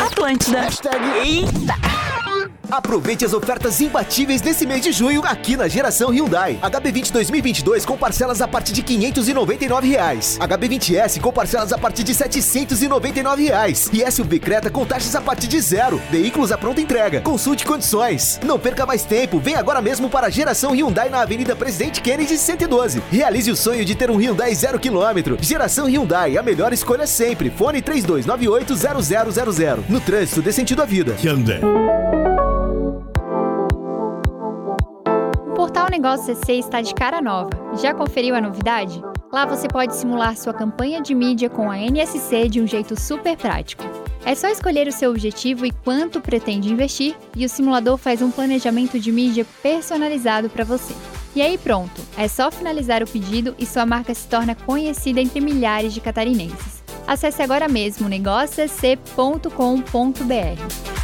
[0.04, 0.60] Atlântida.
[0.62, 1.95] Hashtag Eita.
[2.76, 6.58] Aproveite as ofertas imbatíveis desse mês de junho aqui na geração Hyundai.
[6.62, 10.38] HB20 2022 com parcelas a partir de 599 reais.
[10.38, 13.88] HB20S com parcelas a partir de 799 reais.
[13.94, 15.98] E SUV Creta com taxas a partir de zero.
[16.10, 17.22] Veículos à pronta entrega.
[17.22, 18.38] Consulte condições.
[18.44, 19.40] Não perca mais tempo.
[19.40, 23.02] Vem agora mesmo para a geração Hyundai na Avenida Presidente Kennedy 112.
[23.10, 25.38] Realize o sonho de ter um Hyundai zero quilômetro.
[25.40, 27.48] Geração Hyundai, a melhor escolha sempre.
[27.48, 29.78] Fone 32980000.
[29.88, 31.16] No trânsito dê sentido à vida.
[31.24, 31.62] Hyundai.
[35.86, 37.50] Portal Negócio CC está de cara nova.
[37.80, 39.00] Já conferiu a novidade?
[39.32, 43.36] Lá você pode simular sua campanha de mídia com a NSC de um jeito super
[43.36, 43.84] prático.
[44.24, 48.32] É só escolher o seu objetivo e quanto pretende investir, e o simulador faz um
[48.32, 50.92] planejamento de mídia personalizado para você.
[51.34, 55.40] E aí pronto, é só finalizar o pedido e sua marca se torna conhecida entre
[55.40, 56.82] milhares de catarinenses.
[57.06, 60.95] Acesse agora mesmo negóciocc.com.br.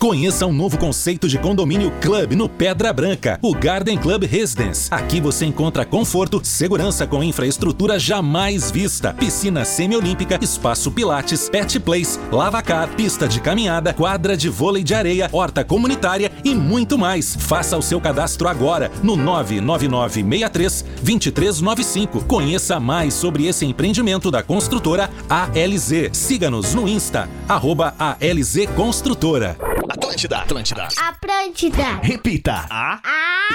[0.00, 4.88] Conheça um novo conceito de condomínio club no Pedra Branca, o Garden Club Residence.
[4.90, 12.18] Aqui você encontra conforto, segurança com infraestrutura jamais vista, piscina semiolímpica, espaço pilates, pet place,
[12.32, 17.36] lavacar, pista de caminhada, quadra de vôlei de areia, horta comunitária e muito mais.
[17.36, 22.24] Faça o seu cadastro agora no 99963 2395.
[22.24, 26.08] Conheça mais sobre esse empreendimento da construtora ALZ.
[26.14, 29.58] Siga-nos no Insta, arroba ALZ Construtora.
[30.00, 30.38] Atlântida.
[30.38, 30.88] Atlântida.
[30.96, 32.00] Atlântida.
[32.02, 32.64] Repita.
[32.70, 33.00] A.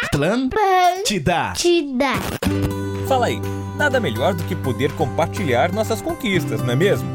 [0.03, 1.51] Atlântida.
[1.51, 2.11] Atlântida.
[3.07, 3.41] Fala aí,
[3.75, 7.09] nada melhor do que poder compartilhar nossas conquistas, não é mesmo?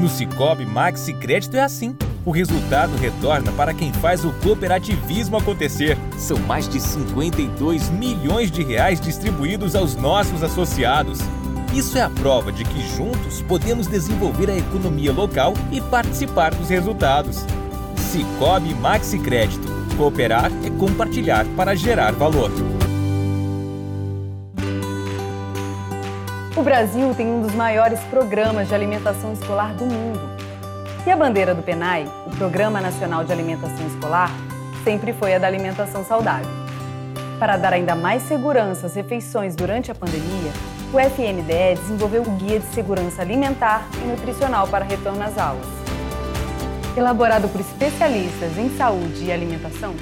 [0.00, 1.94] No Cicobi Maxi Crédito é assim.
[2.24, 5.98] O resultado retorna para quem faz o cooperativismo acontecer.
[6.16, 11.18] São mais de 52 milhões de reais distribuídos aos nossos associados.
[11.74, 16.70] Isso é a prova de que juntos podemos desenvolver a economia local e participar dos
[16.70, 17.44] resultados.
[18.12, 19.66] Cicobi Maxi Crédito.
[19.96, 22.50] Cooperar é compartilhar para gerar valor.
[26.54, 30.20] O Brasil tem um dos maiores programas de alimentação escolar do mundo.
[31.06, 34.30] E a bandeira do PENAI, o Programa Nacional de Alimentação Escolar,
[34.84, 36.50] sempre foi a da alimentação saudável.
[37.38, 40.52] Para dar ainda mais segurança às refeições durante a pandemia,
[40.92, 45.81] o FNDE desenvolveu o Guia de Segurança Alimentar e Nutricional para retorno às aulas.
[46.94, 49.94] Elaborado por especialistas em saúde e alimentação,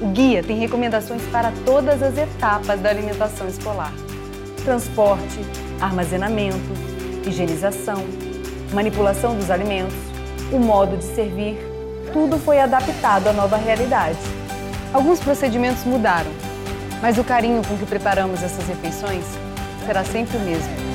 [0.00, 3.92] o guia tem recomendações para todas as etapas da alimentação escolar:
[4.64, 5.38] transporte,
[5.78, 6.56] armazenamento,
[7.26, 8.02] higienização,
[8.72, 9.94] manipulação dos alimentos,
[10.50, 11.58] o modo de servir,
[12.10, 14.18] tudo foi adaptado à nova realidade.
[14.94, 16.30] Alguns procedimentos mudaram,
[17.02, 19.24] mas o carinho com que preparamos essas refeições
[19.84, 20.89] será sempre o mesmo.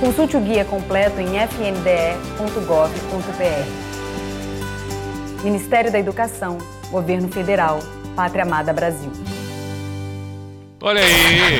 [0.00, 1.84] Consulte o guia completo em fnde.gov.br.
[5.44, 6.56] Ministério da Educação,
[6.90, 7.80] Governo Federal,
[8.16, 9.12] Pátria Amada Brasil.
[10.80, 11.58] Olha aí!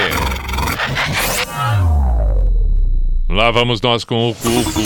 [3.28, 4.80] Lá vamos nós com o Cuco.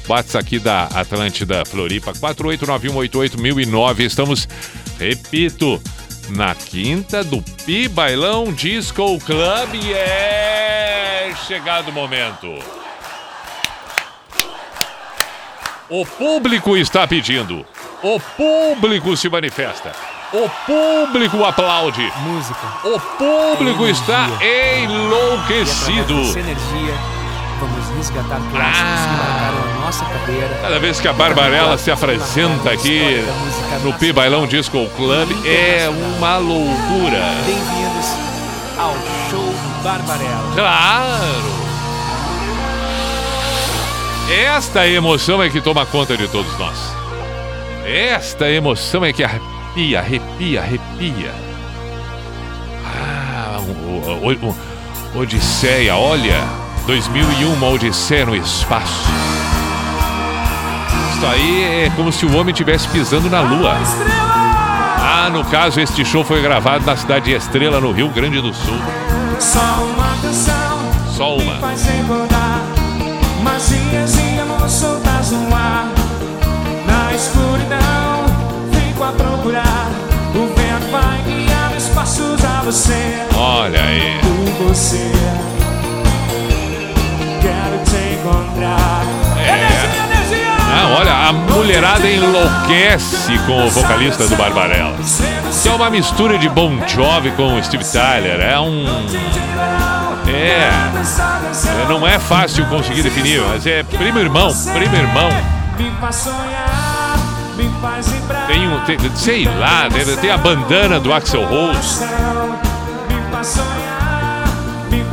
[0.09, 4.01] WhatsApp, aqui da Atlântida Floripa, 489881009.
[4.01, 4.49] Estamos,
[4.99, 5.81] repito,
[6.31, 12.80] na quinta do Pi Bailão Disco Club e é chegado o momento.
[15.93, 17.67] O público está pedindo.
[18.01, 19.91] O público se manifesta.
[20.33, 22.13] O público aplaude.
[22.19, 22.61] Música.
[22.85, 23.91] O público Energia.
[23.91, 24.29] está
[24.85, 26.15] enlouquecido.
[26.39, 26.95] Energia,
[27.59, 30.59] vamos resgatar clássicos que marcaram a nossa carreira.
[30.63, 33.25] Cada vez que a Barbarella se apresenta aqui
[33.83, 37.35] no Pi Bailão Disco Club é uma loucura.
[37.45, 38.07] Bem-vindos
[38.79, 38.95] ao
[39.29, 40.55] show Barbarella.
[40.55, 41.60] Claro!
[44.31, 46.77] Esta emoção é que toma conta de todos nós.
[47.85, 51.33] Esta emoção é que arrepia, arrepia, arrepia.
[52.87, 54.57] Ah, o, o, o-
[55.21, 56.45] Odisseia, olha,
[56.87, 59.09] 2001, uma Odisseia no espaço.
[61.17, 63.75] Isso aí é como se o homem estivesse pisando na lua.
[65.03, 68.55] Ah, no caso, este show foi gravado na cidade de Estrela, no Rio Grande do
[68.55, 68.79] Sul.
[69.41, 70.79] Só uma canção
[71.17, 71.55] Só uma.
[73.43, 75.89] Magias e amor soltas no ar
[76.87, 78.25] Na escuridão
[78.73, 79.91] fico a procurar
[80.35, 84.21] O vento vai guiar meus passos a você Olha aí.
[84.21, 85.11] Por você
[87.41, 89.05] Quero te encontrar
[89.39, 94.97] energia Ah, olha, a mulherada enlouquece com o vocalista do Barbarella.
[95.63, 98.41] Que é uma mistura de Bon Jovi com o Steve Tyler.
[98.41, 98.85] É um.
[100.35, 101.89] É.
[101.89, 105.31] Não é fácil conseguir definir, mas é primo irmão, primo irmão.
[108.47, 108.81] Tem um.
[108.85, 112.05] Tem, sei lá, tem, tem a bandana do Axel Rose.
[113.09, 114.45] Me faz sonhar,
[114.91, 115.05] me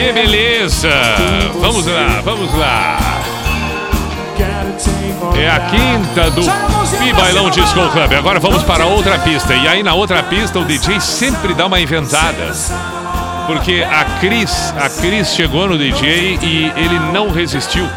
[0.00, 0.88] Que beleza!
[1.60, 3.39] Vamos lá, vamos lá.
[5.36, 6.42] É a quinta do
[6.98, 8.12] Pi Bailão Disco Club.
[8.12, 9.54] Agora vamos para outra pista.
[9.54, 12.52] E aí na outra pista o DJ sempre dá uma inventada.
[13.46, 17.88] Porque a Cris, a Cris chegou no DJ e ele não resistiu.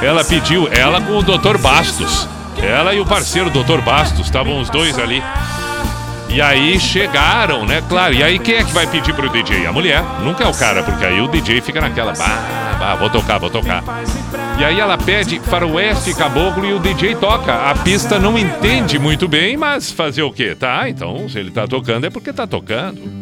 [0.00, 1.58] Ela pediu, ela com o Dr.
[1.58, 2.28] Bastos.
[2.56, 3.80] Ela e o parceiro Dr.
[3.80, 5.22] Bastos, estavam os dois ali.
[6.28, 7.82] E aí chegaram, né?
[7.88, 8.14] Claro.
[8.14, 9.66] E aí quem é que vai pedir pro DJ?
[9.66, 10.02] A mulher.
[10.20, 12.14] Nunca é o cara, porque aí o DJ fica naquela.
[12.82, 13.84] Bah, vou tocar, vou tocar.
[14.58, 17.70] E aí ela pede faroeste caboclo e o DJ toca.
[17.70, 20.56] A pista não entende muito bem, mas fazer o quê?
[20.56, 23.21] Tá, então se ele tá tocando é porque tá tocando.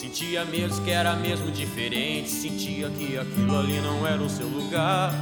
[0.00, 2.30] Sentia mesmo que era mesmo diferente.
[2.30, 5.12] Sentia que aquilo ali não era o seu lugar.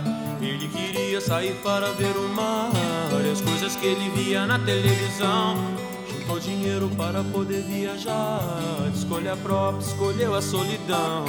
[0.41, 2.71] Ele queria sair para ver o mar
[3.27, 5.57] e as coisas que ele via na televisão.
[6.29, 8.39] Juntou dinheiro para poder viajar.
[8.95, 11.25] Escolha própria, escolheu a solidão.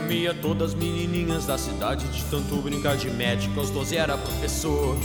[0.00, 3.60] Comia todas as menininhas da cidade de tanto brincar de médico.
[3.60, 4.96] Aos 12 era professor.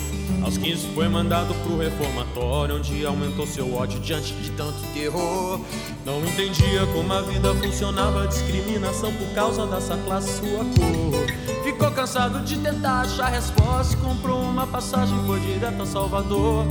[0.41, 5.59] Aos 15 foi mandado pro reformatório, onde aumentou seu ódio diante de tanto terror.
[6.05, 11.61] Não entendia como a vida funcionava, discriminação por causa dessa classe, sua cor.
[11.61, 16.65] Ficou cansado de tentar achar resposta, comprou uma passagem, foi direto a Salvador.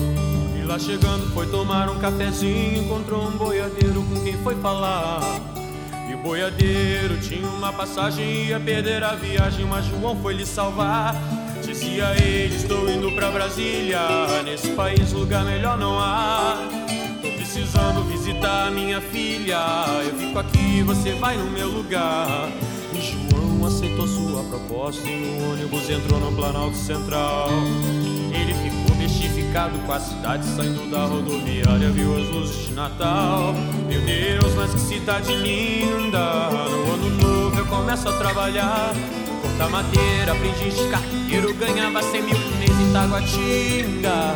[0.64, 5.20] E lá chegando foi tomar um cafezinho, encontrou um boiadeiro com quem foi falar.
[6.08, 11.20] E o boiadeiro tinha uma passagem, ia perder a viagem, mas João foi lhe salvar.
[11.62, 13.98] Dizia ele, estou indo pra Brasília,
[14.42, 16.56] nesse país lugar melhor não há.
[17.20, 19.58] Tô precisando visitar minha filha,
[20.02, 22.48] eu fico aqui, você vai no meu lugar.
[22.94, 27.50] E João aceitou sua proposta e no ônibus entrou no Planalto Central.
[28.32, 28.84] Ele ficou
[29.55, 33.55] bestificado com a cidade, saindo da rodoviária, viu as luzes de Natal.
[33.88, 36.50] Meu Deus, mas que cidade linda!
[36.50, 38.92] No ano novo eu começo a trabalhar.
[39.40, 44.34] Cortar madeira, aprendiz de carteiro, ganhava 100 mil por mês em Taguatinga.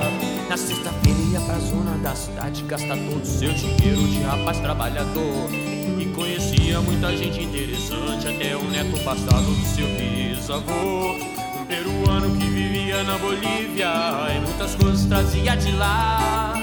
[0.49, 5.51] Na sexta-feira ia pra zona da cidade, gastar todo o seu dinheiro de rapaz trabalhador.
[5.99, 11.38] E conhecia muita gente interessante, até o neto passado do seu bisavô.
[11.69, 13.91] Um peruano que vivia na Bolívia
[14.35, 16.55] e muitas coisas trazia de lá.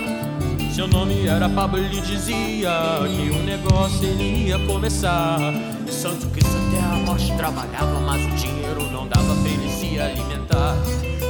[0.74, 2.72] Seu nome era Pablo, ele dizia
[3.06, 5.38] que o negócio ele ia começar.
[5.88, 10.00] E Santo Cristo até a morte trabalhava, mas o dinheiro não dava pra ele se
[10.00, 10.76] alimentar.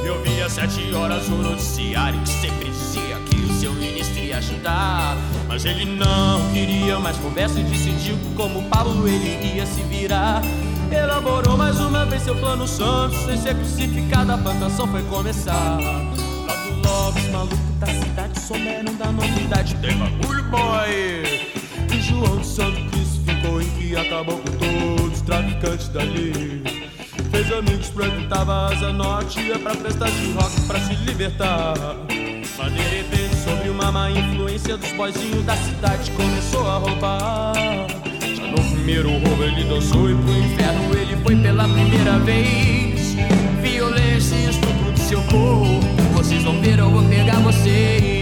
[0.02, 5.18] Eu via sete horas o noticiário que sempre dizia que o seu ministro ia ajudar.
[5.46, 10.40] Mas ele não queria mais conversa e decidiu que como Pablo ele ia se virar.
[10.90, 15.78] Elaborou mais uma vez seu plano santo, sem ser crucificado a plantação foi começar.
[16.84, 21.46] Logo os malucos da cidade souberam da novidade, tem bagulho boy.
[21.92, 26.62] E João de Santo Cristo ficou em que acabou com todos os traficantes dali.
[27.30, 31.74] Fez amigos, frequentava asa norte, ia pra festa de rock pra se libertar.
[32.58, 37.52] Mas de repente, sobre uma má influência dos boizinhos da cidade, começou a roubar.
[38.86, 43.16] Primeiro roubo ele dançou e pro inferno ele foi pela primeira vez.
[43.60, 45.80] Violência e estupro do seu corpo,
[46.14, 48.15] vocês vão ver, eu vou pegar vocês.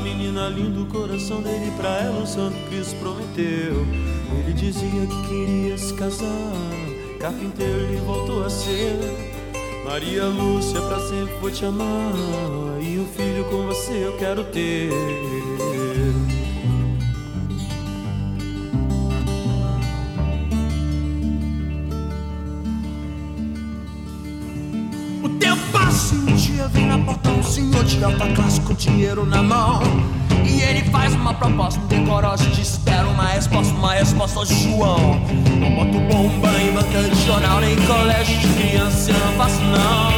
[0.00, 3.86] Uma menina linda, o coração dele pra ela o Santo Cristo prometeu.
[4.38, 6.54] Ele dizia que queria se casar,
[7.20, 8.96] carpinteiro ele voltou a ser.
[9.84, 12.14] Maria Lúcia, pra sempre vou te amar.
[12.80, 14.90] E um filho com você eu quero ter.
[28.00, 29.82] Senhor de alta classe com dinheiro na mão.
[30.44, 35.20] E ele faz uma proposta indecorosa e te espera uma resposta, uma resposta João.
[35.60, 40.12] Não boto bomba em banca de jornal, nem colégio de criança, não faço não.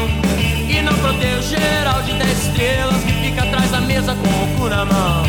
[0.68, 4.68] E não protejo geral de 10 estrelas que fica atrás da mesa com o cu
[4.68, 5.24] na mão.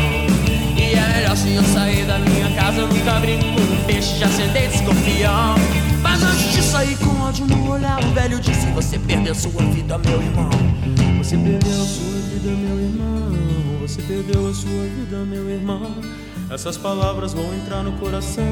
[0.76, 4.18] E é melhor se eu sair da minha casa, eu nunca brinco com um peixe,
[4.18, 5.56] já acendei desconfião.
[6.02, 9.98] Mas antes de sair com ódio no olhar, o velho disse: Você perdeu sua vida,
[9.98, 10.73] meu irmão.
[11.24, 13.32] Você perdeu a sua vida, meu irmão.
[13.80, 15.90] Você perdeu a sua vida, meu irmão.
[16.50, 18.44] Essas palavras vão entrar no coração.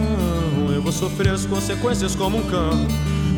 [0.75, 2.70] Eu vou sofrer as consequências como um cão.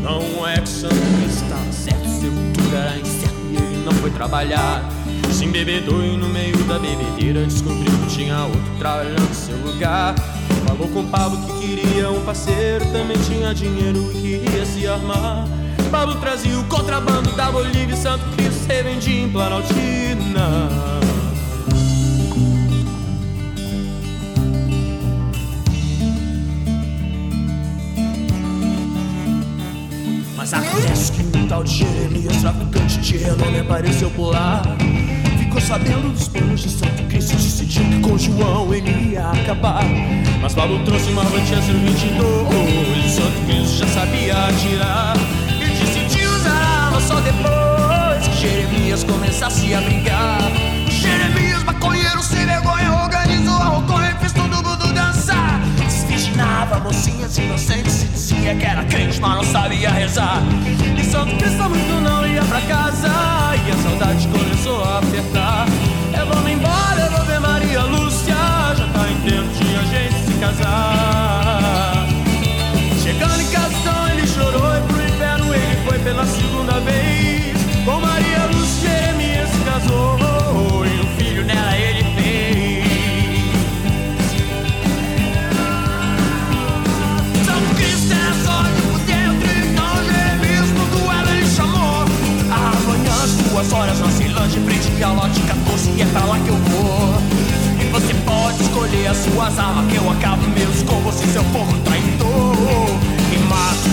[0.04, 0.94] Não é que Santo
[1.28, 4.88] estava certo, seu futuro era incerto e ele não foi trabalhar.
[5.32, 10.14] Se embebedou e no meio da bebedeira descobriu que tinha outro trabalhando no seu lugar.
[10.64, 15.44] Falou com Pablo que queria um parceiro, também tinha dinheiro e queria se armar.
[15.90, 20.68] Pablo trazia o contrabando da Bolívia e Santo Cristo revendia em Planaltina.
[30.36, 34.62] Mas acontece que um tal de Jeremias, traficante de renome, apareceu por lá.
[35.38, 39.84] Ficou sabendo dos planos de Santo Cristo decidiu que com João ele ia acabar.
[40.42, 45.43] Mas Paulo trouxe uma Manchester 22 e Santo Cristo já sabia atirar.
[47.06, 50.38] Só depois que Jeremias começasse a brigar.
[50.88, 55.60] Jeremias, maconheiro sem vergonha, organizou a roconha e fez todo mundo dançar.
[55.84, 60.42] Desvirginava mocinhas inocentes e dizia que era crente, mas não sabia rezar.
[60.98, 63.08] E Santo Cristo muito não ia pra casa.
[63.66, 65.66] E a saudade começou a apertar.
[66.18, 68.34] Eu vou me embora, eu vou ver Maria Lúcia.
[68.76, 72.06] Já tá em tempo de a gente se casar.
[73.02, 74.83] Chegando em casa, então ele chorou
[75.98, 77.54] pela segunda vez.
[77.84, 78.48] Com Maria
[78.80, 80.18] Jeremias se casou.
[80.86, 82.84] E um filho nela ele fez.
[87.44, 92.04] Santo Cristo é sorte por dentro, então Jeremias no duelo ele chamou.
[92.50, 96.48] Amanhã às duas horas na Ceilândia, frente ao lote 14, e é pra lá que
[96.48, 97.14] eu vou.
[97.80, 101.76] E você pode escolher as suas armas, que eu acabo mesmo com você, seu porco
[101.80, 103.13] traidor.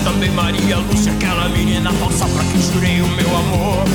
[0.04, 3.86] Também Maria Lúcia, aquela menina falsa pra quem jurei o meu amor.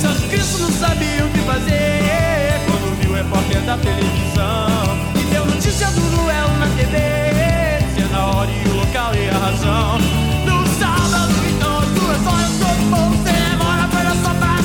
[0.00, 4.98] Santo Cristo não sabia o que fazer quando viu o repórter da televisão.
[5.14, 9.38] E deu notícia do duelo na TV, dizendo a hora e o local e a
[9.38, 9.98] razão.
[10.44, 14.56] No sábado, então, às duas horas, todo mundo sem demora foi só pra.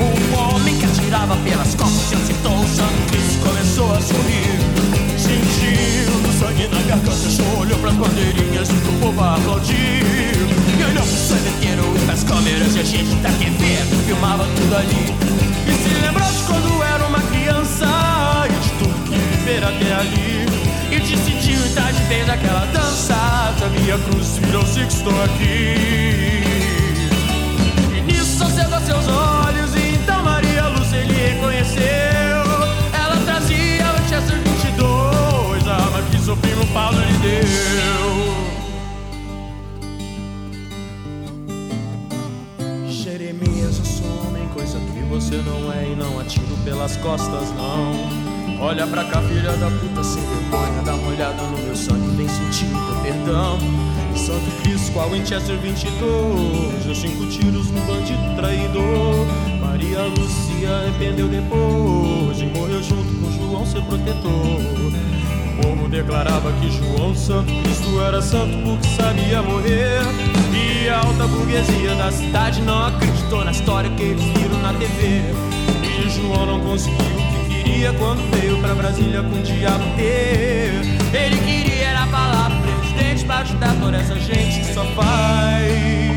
[0.00, 4.61] Um homem que atirava pelas costas se acertou, o Santo Cristo começou a sorrir.
[6.92, 9.76] Garganta, olhou pras bandeirinhas e o povo aplaudiu.
[9.76, 15.14] E olhou pro sandeteiro e pras câmeras e a gente da TV filmava tudo ali.
[15.66, 17.86] E se lembrou de quando era uma criança
[18.46, 20.46] e de tudo que viver até ali.
[20.90, 23.14] E decidiu entrar de vez naquela dança.
[23.14, 26.44] A minha cruz virou-se que estou aqui.
[27.96, 29.31] E nisso acendeu seus olhos
[45.32, 48.60] você não é e não atiro pelas costas, não.
[48.60, 52.28] Olha pra cá, filha da puta, sem vergonha, dá uma olhada no meu sangue, vem
[52.28, 53.58] sentir o teu perdão.
[54.14, 59.26] Santo Cristo, qual Winchester 22, deu cinco tiros no bandido traidor.
[59.58, 65.11] Maria Lúcia arrependeu depois e morreu junto com João, seu protetor.
[65.62, 70.00] Povo declarava que João Santo Cristo era santo porque sabia morrer.
[70.52, 75.22] E a alta burguesia da cidade não acreditou na história que eles viram na TV.
[75.82, 80.82] E João não conseguiu o que queria quando veio pra Brasília com o diabo ter.
[81.14, 86.11] Ele queria era falar presidente pra ajudar toda essa gente que só faz.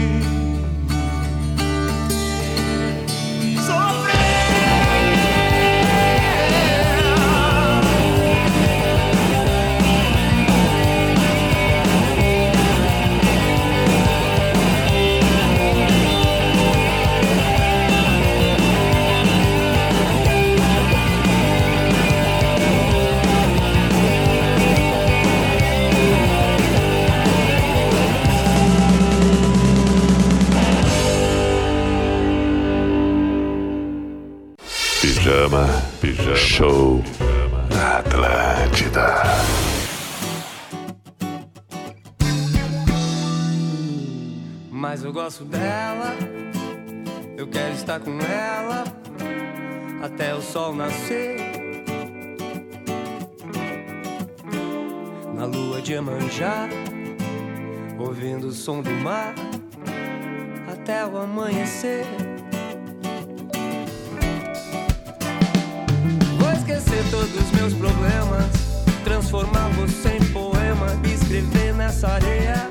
[36.56, 37.04] Show
[37.70, 39.08] na Atlântida.
[44.72, 46.16] Mas eu gosto dela,
[47.36, 48.86] eu quero estar com ela
[50.02, 51.36] até o sol nascer.
[55.34, 56.70] Na lua de Iemanjá,
[58.00, 59.36] ouvindo o som do mar
[60.72, 62.06] até o amanhecer.
[67.28, 68.46] Todos meus problemas,
[69.04, 72.70] transformar você em poema, escrever nessa areia.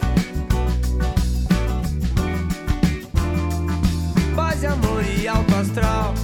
[4.37, 6.15] Paz e amor e alto astral,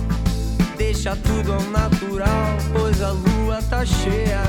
[0.77, 4.43] deixa tudo ao natural, pois a lua tá cheia.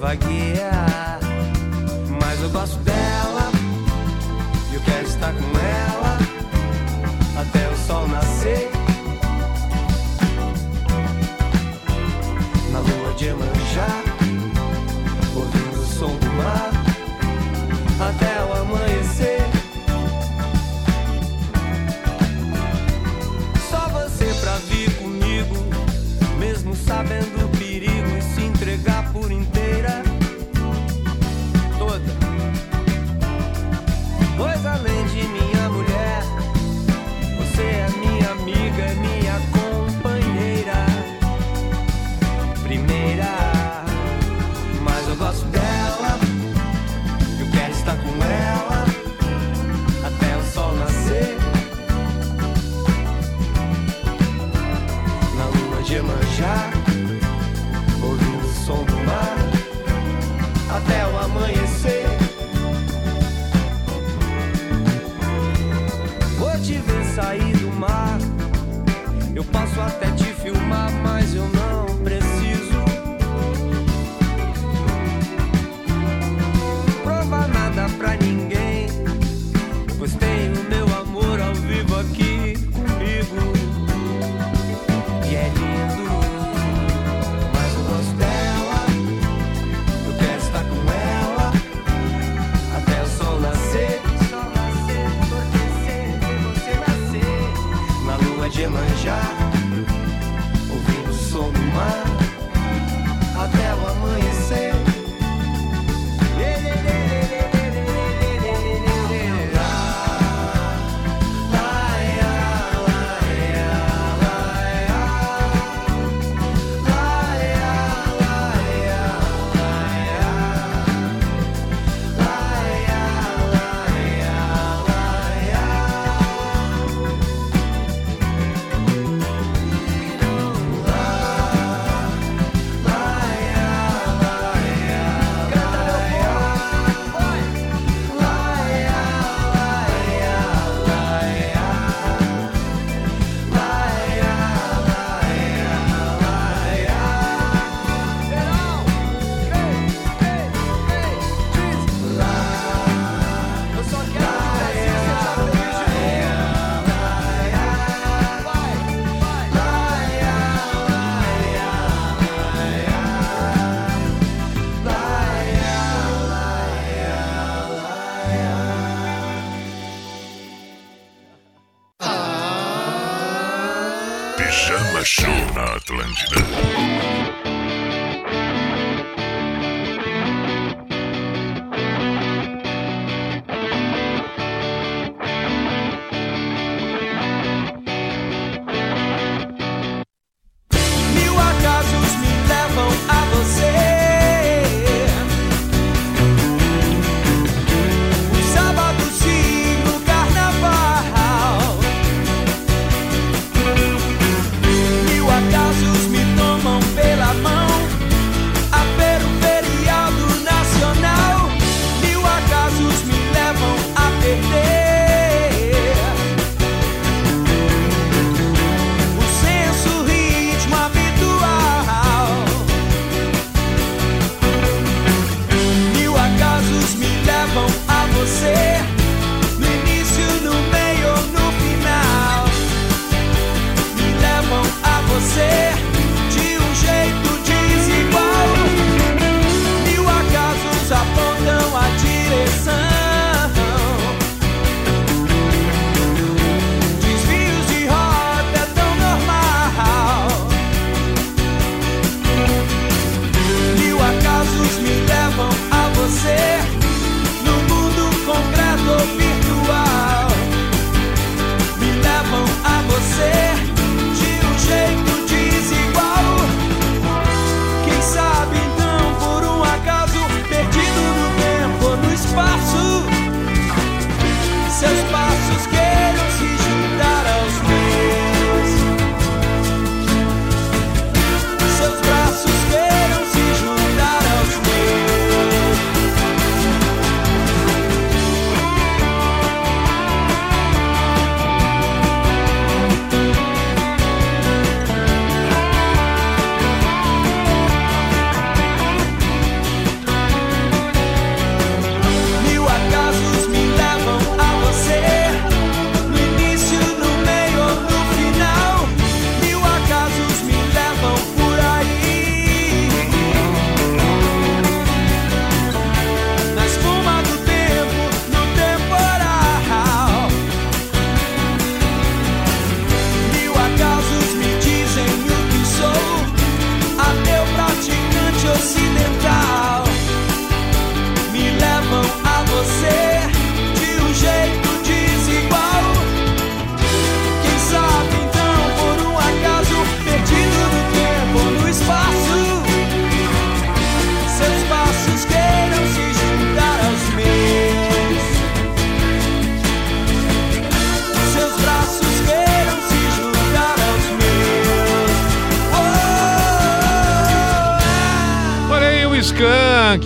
[0.00, 0.70] Vagueia,
[2.20, 3.52] mas eu gosto dela,
[4.72, 6.01] eu quero estar com ela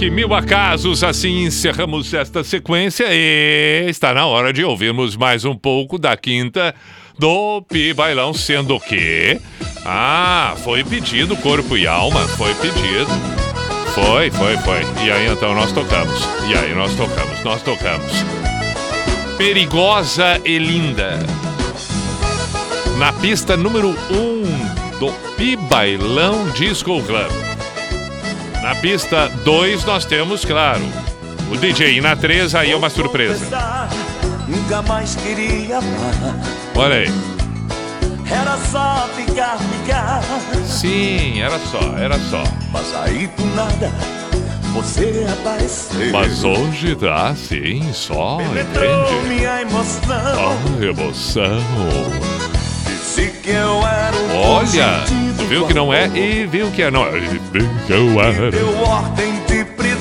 [0.07, 5.55] Skank, mil acasos, assim encerramos esta sequência e está na hora de ouvirmos mais um
[5.55, 6.75] pouco da quinta
[7.19, 9.41] do Pi Bailão, sendo que.
[9.85, 13.11] Ah, foi pedido corpo e alma, foi pedido.
[13.95, 14.83] Foi, foi, foi.
[15.05, 16.21] E aí então nós tocamos.
[16.49, 18.13] E aí nós tocamos, nós tocamos.
[19.37, 21.19] Perigosa e linda.
[22.99, 27.47] Na pista número 1 um do Pi Bailão Disco Club.
[28.67, 30.83] Na pista 2 nós temos, claro,
[31.53, 31.99] o DJ.
[31.99, 33.47] E na 3 aí é uma surpresa.
[34.49, 36.35] Nunca mais queria amar.
[36.75, 37.13] Olha aí.
[38.29, 40.21] Era só ficar, ficar.
[40.67, 42.43] Sim, era só, era só.
[42.73, 43.89] Mas aí do nada
[44.73, 46.11] você apareceu.
[46.11, 49.29] Mas hoje tá assim, só, Penetrou entende?
[49.29, 50.59] minha emoção.
[50.81, 51.63] Oh, emoção.
[53.17, 55.03] Disse que eu era um Olha,
[55.49, 57.05] viu que não é e viu que é não.
[57.17, 57.41] E
[57.87, 58.51] que eu era.
[58.51, 59.97] Deu ordem de prisão.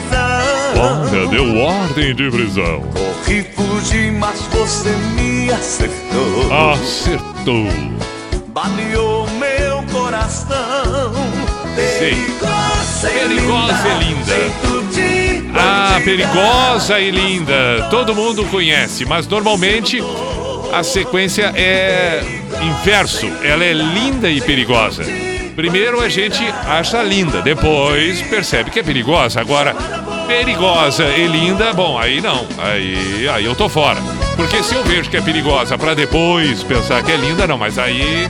[0.77, 2.81] Olha, deu ordem de prisão.
[2.93, 6.73] Corri, fugi, mas você me acertou.
[6.73, 7.69] Acertou.
[8.47, 11.13] Baleou meu coração.
[11.97, 12.35] Sim.
[13.01, 14.35] Perigosa e linda.
[15.57, 17.87] Ah, perigosa e linda.
[17.89, 20.01] Todo mundo conhece, mas normalmente
[20.75, 22.21] a sequência é
[22.61, 23.27] inverso.
[23.41, 25.03] Ela é linda e perigosa.
[25.55, 29.39] Primeiro a gente acha linda, depois percebe que é perigosa.
[29.39, 29.73] Agora,
[30.27, 32.45] perigosa e linda, bom, aí não.
[32.57, 34.01] Aí, aí eu tô fora.
[34.35, 37.79] Porque se eu vejo que é perigosa pra depois pensar que é linda, não, mas
[37.79, 38.29] aí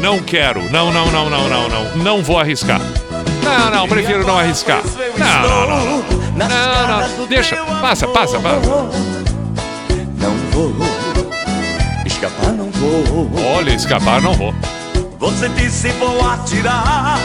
[0.00, 0.62] não quero.
[0.70, 1.96] Não, não, não, não, não, não.
[1.96, 2.80] Não vou arriscar.
[3.42, 4.80] Não, não, prefiro não arriscar.
[5.18, 6.04] Não, não, não.
[6.36, 7.18] Não, não.
[7.18, 7.26] não.
[7.26, 8.70] Deixa, passa, passa, passa.
[10.20, 10.89] Não vou
[12.20, 13.30] escapar, não vou.
[13.56, 14.54] Olha, escapar não vou.
[15.18, 17.18] Você disse vou atirar.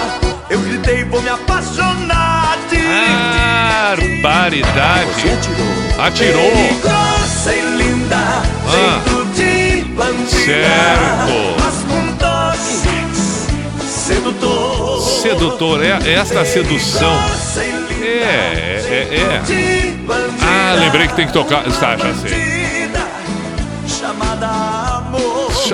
[0.50, 2.78] Eu gritei vou me apaixonar de
[4.22, 5.12] Barbaridade.
[5.16, 5.30] Você
[6.00, 6.06] atirou.
[6.06, 6.52] Atirou.
[6.52, 8.18] Perigosa e linda.
[8.18, 9.02] Ah.
[9.06, 10.46] Jeito de bandida.
[10.46, 11.34] Certo.
[11.60, 15.02] Mas com toque sedutor.
[15.02, 17.20] Sedutor, é esta sedução.
[18.02, 19.42] É, é, é, é.
[20.42, 21.64] Ah, lembrei que tem que tocar.
[21.64, 22.65] Tá, já sei.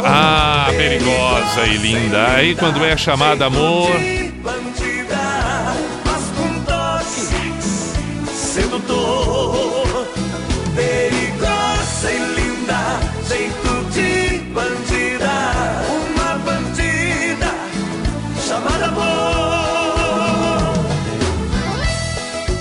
[0.03, 2.33] Ah, perigosa e linda.
[2.35, 3.91] Aí quando é chamada amor.
[4.41, 5.75] Bandida,
[6.05, 7.27] mas com toque
[8.33, 10.07] sedutor.
[10.75, 15.31] Perigosa e linda, jeito de bandida.
[15.89, 17.53] Uma bandida
[18.47, 19.11] chamada amor.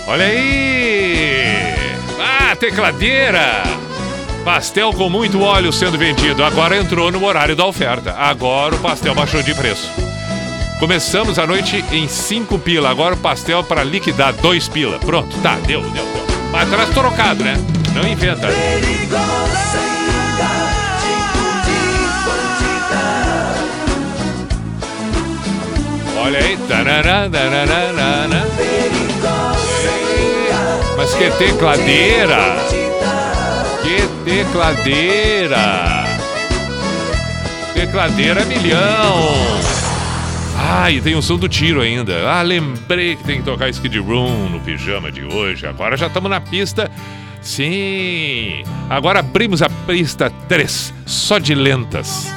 [0.07, 1.75] Olha aí!
[2.19, 3.80] Ah, tecladeira!
[4.45, 6.43] Pastel com muito óleo sendo vendido.
[6.43, 8.15] Agora entrou no horário da oferta.
[8.17, 9.91] Agora o pastel baixou de preço.
[10.79, 12.91] Começamos a noite em 5 pila.
[12.91, 14.99] Agora o pastel para liquidar 2 pila.
[14.99, 16.27] Pronto, tá, deu, deu, deu.
[16.51, 17.55] Mas traz trocado, né?
[17.95, 18.49] Não inventa.
[26.17, 26.57] Olha aí.
[26.69, 28.47] Tarará, tarará,
[30.97, 32.80] Mas que tecladeira!
[34.31, 36.05] Tecladeira!
[37.75, 39.27] Tecladeira milhão!
[40.57, 42.31] Ah, e tem o som do tiro ainda.
[42.31, 45.67] Ah, lembrei que tem que tocar Skid Room no pijama de hoje.
[45.67, 46.89] Agora já estamos na pista.
[47.43, 48.63] Sim!
[48.89, 52.33] Agora abrimos a pista 3, só de lentas.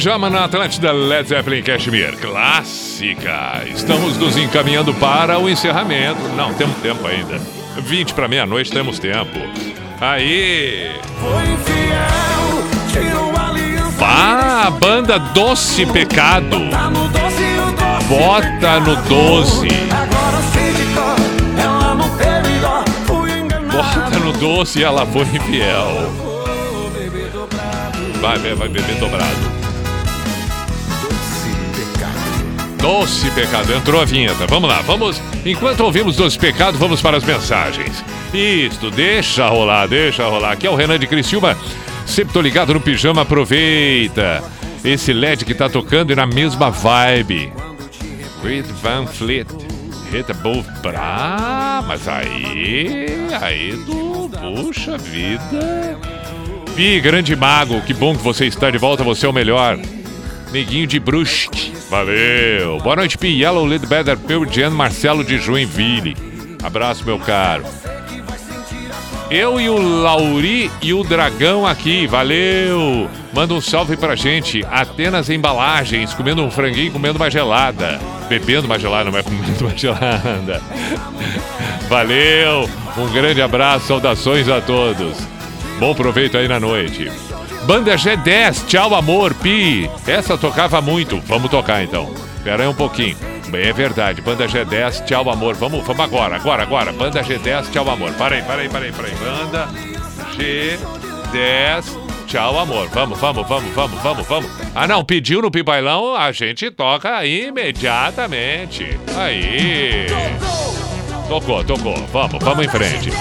[0.00, 2.16] Pijama na Atlântida Led Zeppelin Cashmere.
[2.16, 3.62] Clássica.
[3.66, 6.22] Estamos nos encaminhando para o encerramento.
[6.34, 7.38] Não, temos tempo ainda.
[7.76, 9.38] 20 para meia-noite temos tempo.
[10.00, 10.90] Aí.
[13.98, 16.56] Pá, a banda Doce Pecado.
[18.08, 19.68] Bota no 12.
[19.90, 22.84] Agora sei de cor, ela não teve dó.
[23.04, 23.76] Fui enganado.
[23.76, 26.10] Bota no 12 e ela foi infiel.
[28.22, 29.49] Vai, vai, vai beber dobrado.
[32.80, 34.46] Doce Pecado, entrou a vinheta.
[34.46, 35.20] Vamos lá, vamos.
[35.44, 38.04] Enquanto ouvimos Doce Pecado, vamos para as mensagens.
[38.32, 40.52] Isto, deixa rolar, deixa rolar.
[40.52, 41.56] Aqui é o Renan de Criciúma.
[42.06, 44.42] Sempre tô ligado no pijama, aproveita.
[44.84, 47.52] Esse LED que tá tocando e na mesma vibe.
[48.42, 49.46] Reed Van Fleet.
[50.10, 53.06] Rita Bra, mas aí.
[53.40, 54.28] Aí do.
[54.30, 55.98] Puxa vida.
[56.74, 59.78] Pi, grande mago, que bom que você está de volta, você é o melhor.
[60.50, 62.78] Neguinho de Brusque, valeu.
[62.78, 63.42] Boa noite, Pi.
[63.42, 66.16] Yellow Lead Better Pearl Jan Marcelo de Joinville.
[66.62, 67.64] Abraço, meu caro.
[69.30, 73.08] Eu e o Lauri e o Dragão aqui, valeu!
[73.32, 74.64] Manda um salve pra gente.
[74.68, 78.00] Atenas Embalagens, comendo um franguinho, comendo uma gelada.
[78.28, 80.60] Bebendo uma gelada, não é comendo uma gelada.
[81.88, 82.68] Valeu!
[82.96, 85.16] Um grande abraço, saudações a todos.
[85.78, 87.08] Bom proveito aí na noite.
[87.70, 89.88] Banda G10, tchau amor, Pi.
[90.04, 91.20] Essa tocava muito.
[91.20, 92.12] Vamos tocar então.
[92.36, 93.16] Espera aí um pouquinho.
[93.52, 94.20] É verdade.
[94.20, 95.54] Banda G10, tchau amor.
[95.54, 96.92] Vamos, vamos agora, agora, agora.
[96.92, 98.12] Banda G10, tchau amor.
[98.14, 98.68] Para aí, para aí.
[98.68, 99.68] Banda
[100.36, 101.84] G10,
[102.26, 102.88] tchau, amor.
[102.88, 104.50] Vamos, vamos, vamos, vamos, vamos, vamos.
[104.74, 108.98] Ah, não, pediu no pibailão, a gente toca imediatamente.
[109.16, 110.08] Aí.
[111.28, 111.94] Tocou, tocou.
[112.12, 113.12] Vamos, vamos em frente.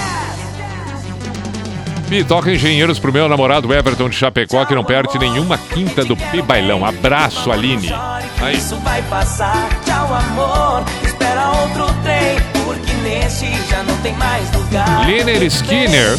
[2.10, 6.18] Pi, toca engenheiros pro meu namorado Everton de Chapecó, que não perde nenhuma quinta do
[6.18, 6.84] Pibailão.
[6.84, 7.94] Abraço, Aline.
[8.41, 8.57] Aí.
[8.57, 10.84] Isso vai passar, tchau amor.
[11.03, 15.06] Espera outro trem, porque neste já não tem mais lugar.
[15.06, 16.18] Liner Skinner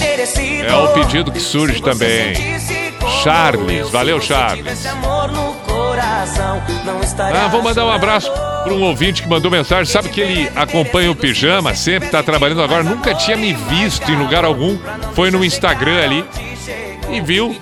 [0.65, 2.35] é o pedido que surge também.
[3.25, 4.87] Charles, valeu, Charles.
[6.01, 9.85] Coração não estará Ah, vou mandar um abraço para um ouvinte que mandou mensagem.
[9.85, 12.83] Sabe que ele acompanha o pijama, sempre está trabalhando agora.
[12.83, 14.79] Nunca tinha me visto em lugar algum.
[15.15, 16.25] Foi no Instagram ali
[17.13, 17.55] e viu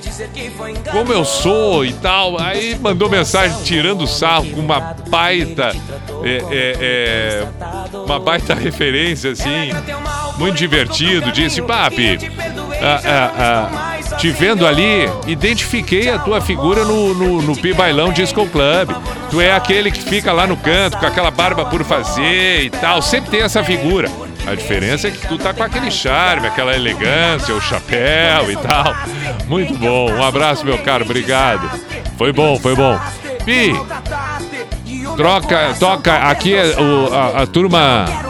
[0.93, 2.41] como eu sou e tal.
[2.41, 5.75] Aí mandou mensagem tirando sarro com uma baita,
[6.23, 7.47] é, é, é,
[7.93, 9.71] uma baita referência assim,
[10.39, 11.33] muito divertido.
[11.33, 12.19] Disse, papi,
[12.81, 18.13] ah, ah, ah, te vendo ali, identifiquei a tua figura no, no, no Pi Bailão
[18.13, 18.91] Disco Club.
[19.31, 23.01] Tu é aquele que fica lá no canto com aquela barba por fazer e tal.
[23.01, 24.11] Sempre tem essa figura.
[24.45, 28.95] A diferença é que tu tá com aquele charme, aquela elegância, o chapéu e tal.
[29.47, 30.11] Muito bom.
[30.11, 31.05] Um abraço, meu caro.
[31.05, 31.71] Obrigado.
[32.17, 32.99] Foi bom, foi bom.
[33.45, 33.73] Pi,
[35.17, 38.28] troca, toca aqui é o, a, a turma.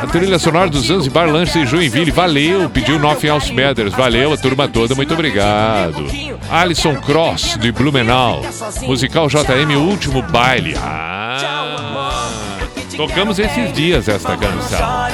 [0.00, 2.12] A trilha sonora dos Zanzibar Lanche em Joinville.
[2.12, 3.92] Valeu, pediu Nothing Else Matters.
[3.94, 6.06] Valeu, a turma toda, muito obrigado.
[6.48, 8.42] Alisson Cross, de Blumenau.
[8.82, 10.76] Musical JM, Último Baile.
[10.78, 12.58] Ah,
[12.96, 15.08] tocamos esses dias esta canção.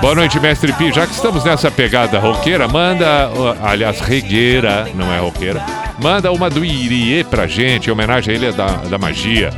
[0.00, 0.92] Boa noite, mestre Pi.
[0.92, 3.28] Já que estamos nessa pegada roqueira, manda.
[3.62, 5.64] Aliás, regueira, não é roqueira.
[6.00, 9.50] Manda uma do Irie pra gente, em homenagem a ele da, da magia.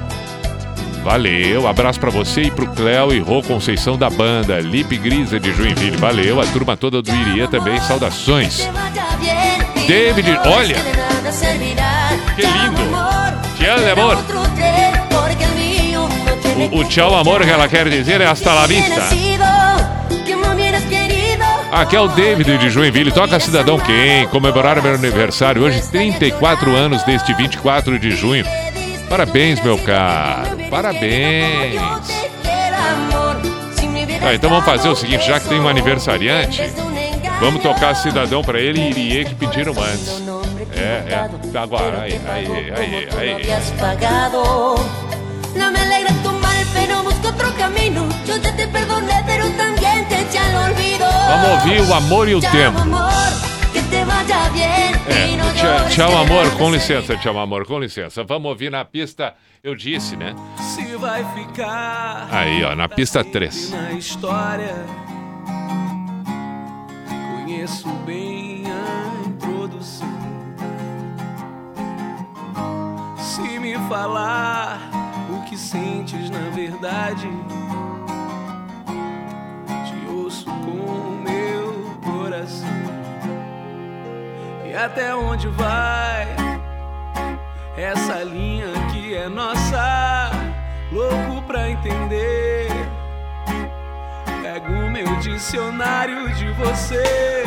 [1.03, 5.53] Valeu, abraço pra você e pro Cléo e Rô Conceição da banda, Lipe Grisa de
[5.53, 5.97] Joinville.
[5.97, 8.69] Valeu, a turma toda do Irie também, saudações.
[9.87, 10.77] David, olha,
[12.37, 12.83] que lindo.
[13.59, 14.19] Tchau, amor.
[16.71, 19.09] O, o tchau, amor, que ela quer dizer é hasta la vista.
[21.73, 27.03] Aqui é o David de Joinville, toca Cidadão Quem, comemorar meu aniversário hoje, 34 anos
[27.03, 28.45] deste 24 de junho.
[29.13, 31.83] Parabéns, meu caro, parabéns.
[34.19, 36.63] Tá, então vamos fazer o seguinte, já que tem um aniversariante,
[37.39, 40.23] vamos tocar Cidadão pra ele e Irie que pediram antes.
[40.75, 43.47] É, é, tá agora, aí, aí, aí, aí.
[45.57, 48.09] No me alegra tu mal, pero busco otro camino.
[48.27, 51.05] Yo ya te perdoné, pero también te al olvido.
[51.29, 52.81] Vamos ouvir o amor e o tempo.
[54.65, 58.25] É, tchau, amor, com licença, tchau, amor, com licença.
[58.25, 60.35] Vamos ouvir na pista, eu disse, né?
[60.59, 63.71] Se vai ficar Aí, ó, na pista 3.
[63.73, 64.75] na história.
[67.45, 70.09] Conheço bem a introdução.
[73.19, 74.81] Se me falar
[75.31, 77.29] o que sentes na verdade,
[79.87, 82.82] te ouço com o meu coração.
[84.73, 86.27] E até onde vai
[87.77, 90.31] essa linha que é nossa?
[90.91, 92.69] Louco pra entender.
[94.41, 97.45] Pego o meu dicionário de você.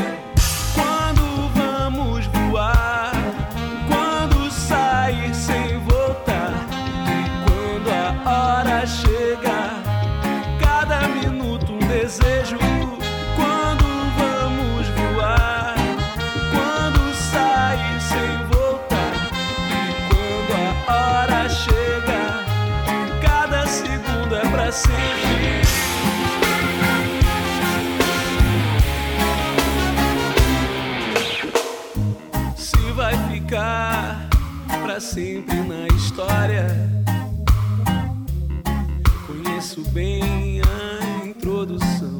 [35.15, 36.67] Sempre na história.
[39.25, 42.19] Conheço bem a introdução.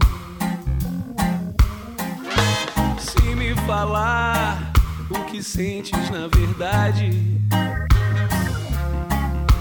[2.98, 4.72] Se me falar
[5.10, 7.10] o que sentes na verdade,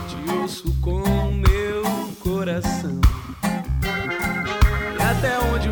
[0.07, 1.03] te ouço com
[1.33, 1.83] meu
[2.21, 3.01] coração.
[4.97, 5.69] E até onde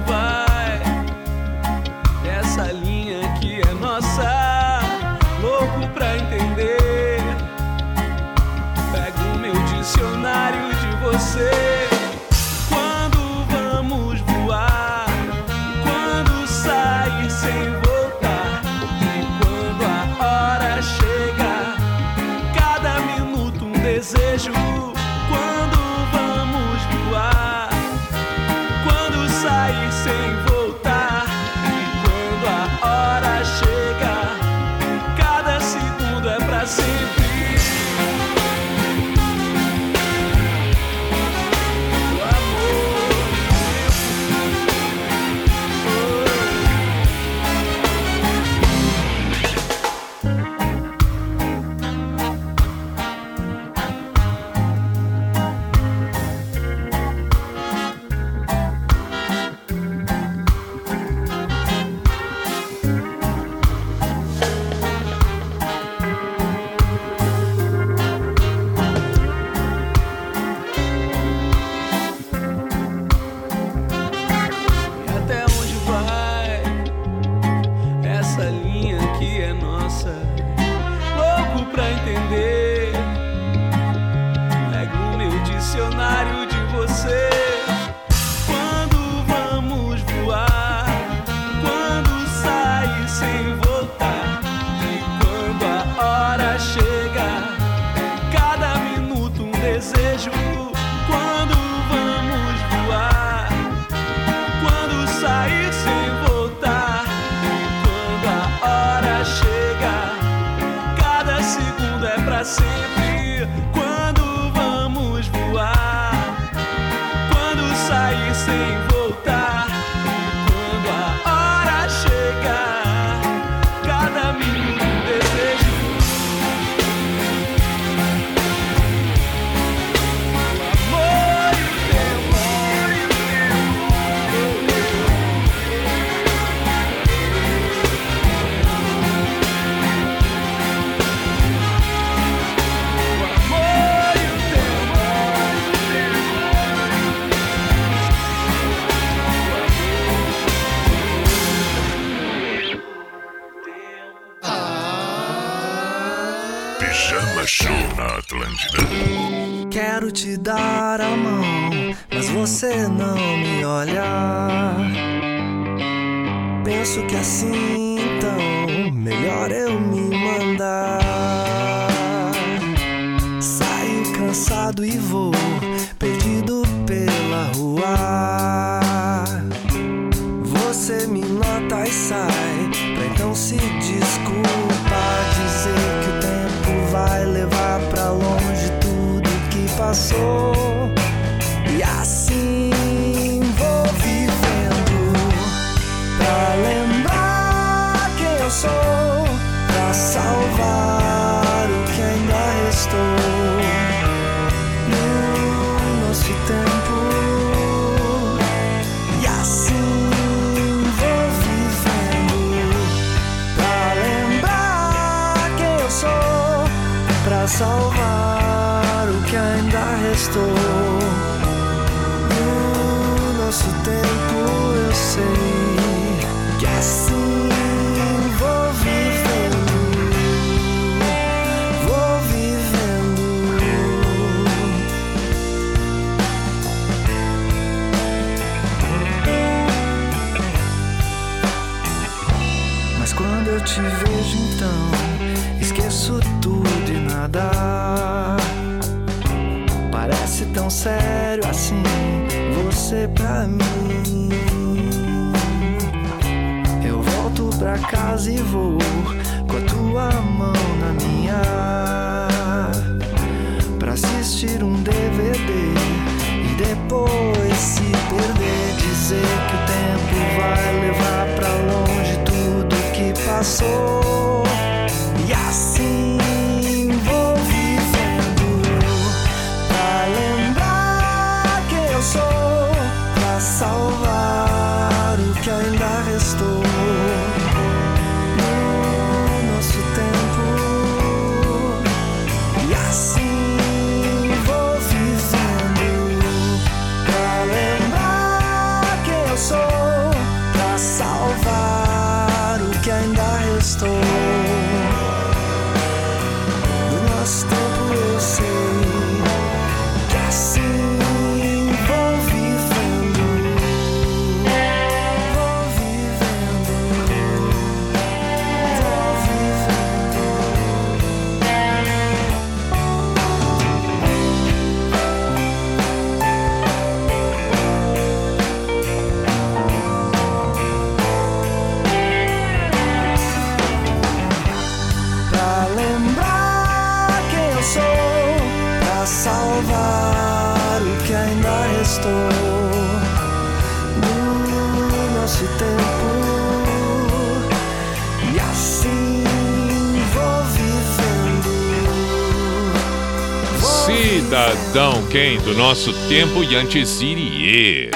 [354.33, 357.91] Cidadão quem do nosso tempo e Antisiri.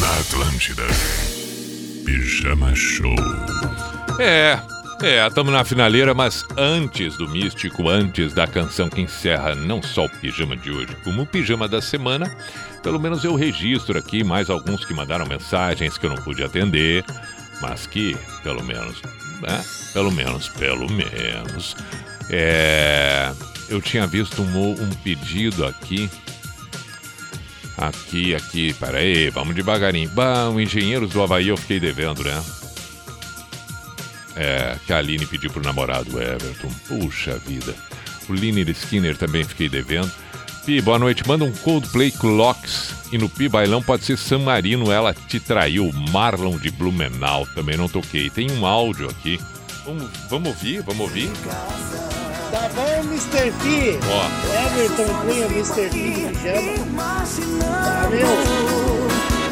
[0.00, 0.82] Na Atlântida.
[2.04, 3.14] Pijama Show.
[4.18, 4.58] É,
[5.00, 10.06] é, estamos na finaleira, mas antes do místico, antes da canção que encerra não só
[10.06, 12.28] o pijama de hoje, como o pijama da semana,
[12.82, 17.04] pelo menos eu registro aqui mais alguns que mandaram mensagens que eu não pude atender,
[17.60, 19.00] mas que, pelo menos,
[19.40, 19.64] né?
[19.92, 21.76] Pelo menos, pelo menos.
[22.28, 23.32] É,
[23.68, 26.10] eu tinha visto um, um pedido aqui.
[27.76, 30.10] Aqui, aqui, peraí, vamos devagarinho.
[30.10, 32.42] Bah, o Engenheiros do Havaí eu fiquei devendo, né?
[34.34, 36.70] É, que a Aline pediu pro namorado Everton.
[36.88, 37.74] Puxa vida.
[38.28, 40.10] O Liner Skinner também fiquei devendo.
[40.64, 41.26] Pi, boa noite.
[41.26, 42.94] Manda um Coldplay Clocks.
[43.10, 45.90] E no Pi Bailão pode ser San Marino, ela te traiu.
[46.10, 48.28] Marlon de Blumenau, também não toquei.
[48.28, 49.40] Tem um áudio aqui.
[49.84, 51.30] Vamos, vamos ouvir, vamos ouvir.
[52.50, 53.52] Tá bom, Mr.
[53.62, 53.98] P?
[54.08, 54.24] Ó.
[54.66, 55.90] Everton Cunha, Mr.
[55.90, 57.24] P de pijama.
[57.60, 58.26] Tá, meu?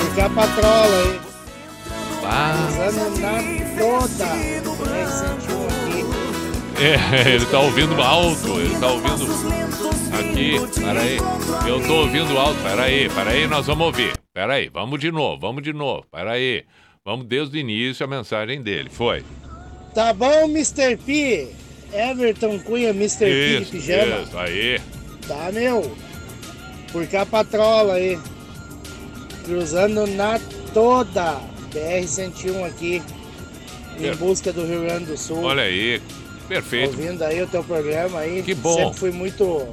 [0.00, 1.20] Porque a patrola aí.
[2.24, 2.68] Ah.
[2.70, 4.26] Usando na toda.
[6.78, 9.26] É, ele tá ouvindo alto, ele tá ouvindo
[10.18, 10.80] aqui.
[10.80, 11.18] Peraí,
[11.68, 12.62] eu tô ouvindo alto.
[12.62, 14.14] Peraí, peraí, nós vamos ouvir.
[14.32, 16.04] Peraí, vamos de novo, vamos de novo.
[16.10, 16.64] Peraí,
[17.04, 18.88] vamos desde o início a mensagem dele.
[18.88, 19.22] Foi.
[19.94, 20.96] Tá bom, Mr.
[20.96, 21.65] P?
[21.92, 23.26] Everton Cunha, Mr.
[23.62, 24.22] Isso, pijama.
[24.22, 24.80] isso, aí.
[25.26, 25.90] Tá, meu?
[26.92, 28.18] Porque a patrola aí.
[29.44, 30.40] Cruzando na
[30.74, 31.38] toda.
[31.72, 33.02] BR-101 aqui.
[33.98, 34.14] Em É.
[34.14, 35.42] busca do Rio Grande do Sul.
[35.42, 36.00] Olha aí,
[36.48, 36.96] perfeito.
[36.98, 38.42] Ouvindo aí o teu programa aí.
[38.42, 38.74] Que bom.
[38.76, 39.66] Sempre fui muito.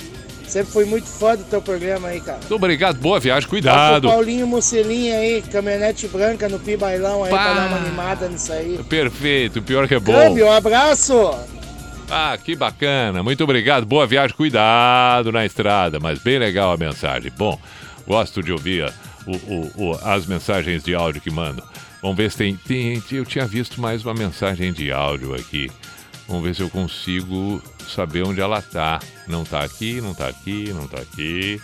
[0.47, 2.37] Sempre fui muito fã do teu programa aí, cara.
[2.39, 4.07] Muito obrigado, boa viagem, Toca cuidado.
[4.07, 7.43] O Paulinho Musselinha aí, caminhonete branca no Pi Bailão aí Pá.
[7.43, 8.79] pra dar uma animada nisso aí.
[8.87, 10.11] Perfeito, pior que é bom.
[10.13, 11.13] Câmbio, um abraço!
[12.13, 13.23] Ah, que bacana.
[13.23, 13.85] Muito obrigado.
[13.85, 14.35] Boa viagem.
[14.35, 15.99] Cuidado na estrada.
[15.99, 17.31] Mas bem legal a mensagem.
[17.37, 17.59] Bom,
[18.07, 18.91] gosto de ouvir
[19.25, 21.65] o- o- o- as mensagens de áudio que mandam.
[22.01, 23.01] Vamos ver se tem, tem.
[23.11, 25.71] Eu tinha visto mais uma mensagem de áudio aqui.
[26.27, 28.99] Vamos ver se eu consigo saber onde ela tá.
[29.27, 31.61] Não tá aqui, não tá aqui, não tá aqui.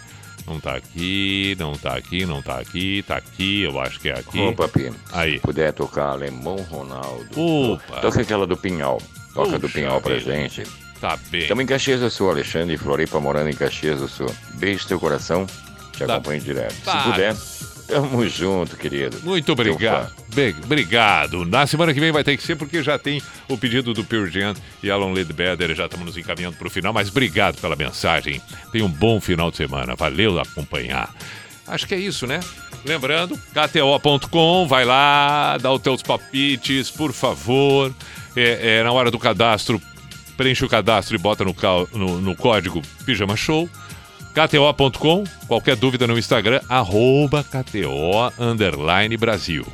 [0.48, 4.14] Não tá aqui, não tá aqui, não tá aqui, tá aqui, eu acho que é
[4.18, 4.40] aqui.
[4.40, 5.34] Ô, papi, Aí.
[5.34, 7.28] se puder tocar Alemão Ronaldo.
[7.40, 8.00] Opa.
[8.00, 9.00] Toca aquela do Pinhal.
[9.46, 10.36] Toca do Puxa Pinhal pra vida.
[10.36, 10.64] gente.
[11.00, 11.42] Tá bem.
[11.42, 14.30] Estamos em Caxias do Sul, Alexandre Floripa morando em Caxias do Sul.
[14.56, 15.46] Beijo no teu coração,
[15.94, 16.16] te Tá.
[16.16, 16.76] acompanho direto.
[16.84, 17.04] Tá.
[17.04, 17.36] Se puder,
[17.88, 19.18] tamo junto, querido.
[19.24, 20.12] Muito obrigado.
[20.64, 21.46] obrigado.
[21.46, 24.30] Na semana que vem vai ter que ser porque já tem o pedido do Pure
[24.30, 24.54] Jam
[24.84, 25.74] e Alan Ledbetter.
[25.74, 28.42] Já estamos nos encaminhando para o final, mas obrigado pela mensagem.
[28.72, 29.96] Tenha um bom final de semana.
[29.96, 31.14] Valeu acompanhar.
[31.66, 32.40] Acho que é isso, né?
[32.84, 37.94] Lembrando, KTO.com, vai lá, dá os teus palpites, por favor.
[38.36, 39.82] É, é, na hora do cadastro,
[40.38, 43.70] preenche o cadastro e bota no, cal- no- no código Pijama Show.
[44.34, 49.66] KTO.com, qualquer dúvida no Instagram, arroba KTO underline Brasil.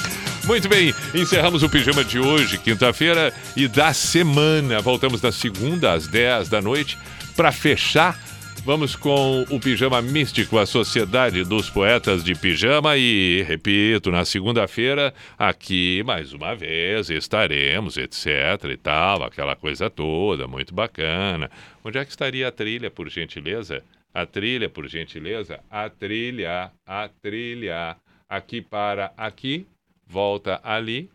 [0.46, 4.78] Muito bem, encerramos o pijama de hoje, quinta-feira e da semana.
[4.80, 6.98] Voltamos na segunda às 10 da noite
[7.34, 8.18] para fechar.
[8.62, 12.94] Vamos com o Pijama Místico, a Sociedade dos Poetas de Pijama.
[12.96, 20.46] E, repito, na segunda-feira, aqui mais uma vez estaremos, etc e tal, aquela coisa toda,
[20.46, 21.50] muito bacana.
[21.82, 23.82] Onde é que estaria a trilha, por gentileza?
[24.12, 25.60] A trilha, por gentileza?
[25.70, 27.96] A trilha, a trilha.
[28.28, 29.66] Aqui para aqui,
[30.06, 31.10] volta ali.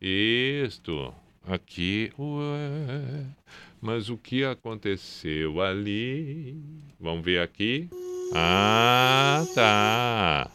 [0.00, 1.14] Isto.
[1.46, 2.12] Aqui.
[2.18, 3.26] Ué.
[3.80, 6.56] Mas o que aconteceu ali?
[7.00, 7.88] Vamos ver aqui.
[8.34, 10.50] Ah, tá.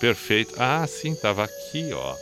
[0.00, 0.54] Perfeito.
[0.58, 2.14] Ah, sim, tava aqui, ó.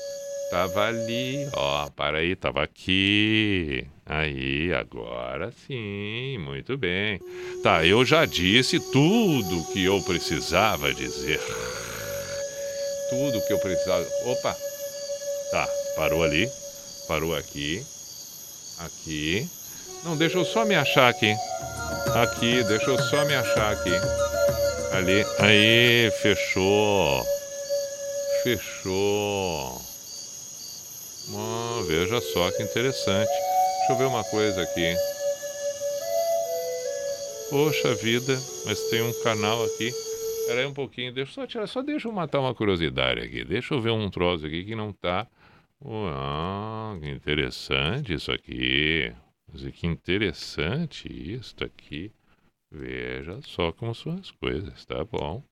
[0.51, 1.89] Tava ali, ó.
[1.91, 3.87] Para aí, tava aqui.
[4.07, 7.19] Aí, agora sim, muito bem.
[7.63, 11.41] Tá, eu já disse tudo que eu precisava dizer.
[13.09, 14.07] Tudo que eu precisava.
[14.27, 14.74] Opa!
[15.55, 16.51] Tá, parou ali.
[17.07, 17.81] Parou aqui.
[18.81, 19.49] Aqui.
[20.03, 21.33] Não, deixa eu só me achar aqui.
[22.13, 23.93] Aqui, deixa eu só me achar aqui.
[24.91, 25.25] Ali.
[25.39, 27.25] Aí, fechou.
[28.43, 29.81] Fechou.
[31.37, 33.31] Ah, veja só que interessante.
[33.79, 34.97] Deixa eu ver uma coisa aqui.
[37.49, 38.37] Poxa vida,
[38.67, 39.87] mas tem um canal aqui.
[40.41, 43.45] Espera aí um pouquinho, deixa eu só tirar, só deixa eu matar uma curiosidade aqui.
[43.45, 45.29] Deixa eu ver um troço aqui que não tá.
[45.87, 49.13] Ah, que interessante isso aqui.
[49.73, 52.11] Que interessante isso aqui.
[52.73, 55.43] Veja só como são as coisas, tá bom.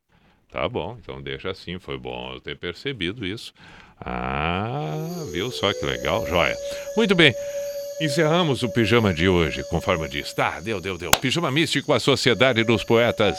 [0.51, 3.55] Tá bom, então deixa assim, foi bom eu ter percebido isso.
[3.99, 6.57] Ah, viu só que legal, joia.
[6.97, 7.33] Muito bem,
[8.01, 10.35] encerramos o pijama de hoje, conforme disse.
[10.35, 11.13] Tá, deu, deu, deu.
[11.13, 13.39] Pijama místico, a Sociedade dos Poetas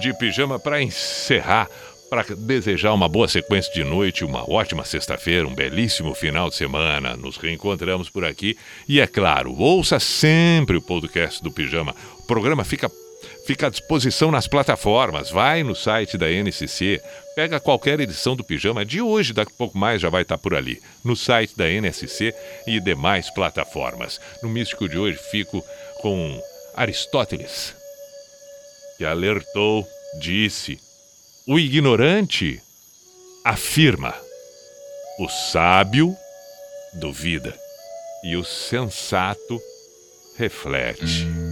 [0.00, 1.68] de Pijama, para encerrar,
[2.22, 7.16] para desejar uma boa sequência de noite, uma ótima sexta-feira, um belíssimo final de semana.
[7.16, 8.56] Nos reencontramos por aqui.
[8.88, 11.92] E é claro, ouça sempre o podcast do Pijama.
[12.20, 12.88] O programa fica
[13.44, 15.28] fica à disposição nas plataformas.
[15.28, 17.00] Vai no site da NSC,
[17.34, 20.54] pega qualquer edição do pijama de hoje, daqui a pouco mais já vai estar por
[20.54, 22.32] ali, no site da NSC
[22.66, 24.20] e demais plataformas.
[24.40, 25.64] No místico de hoje fico
[26.00, 26.40] com
[26.76, 27.74] Aristóteles,
[28.96, 29.84] que alertou,
[30.20, 30.78] disse:
[31.46, 32.60] o ignorante
[33.44, 34.14] afirma,
[35.18, 36.16] o sábio
[36.94, 37.54] duvida
[38.24, 39.60] e o sensato
[40.38, 41.43] reflete.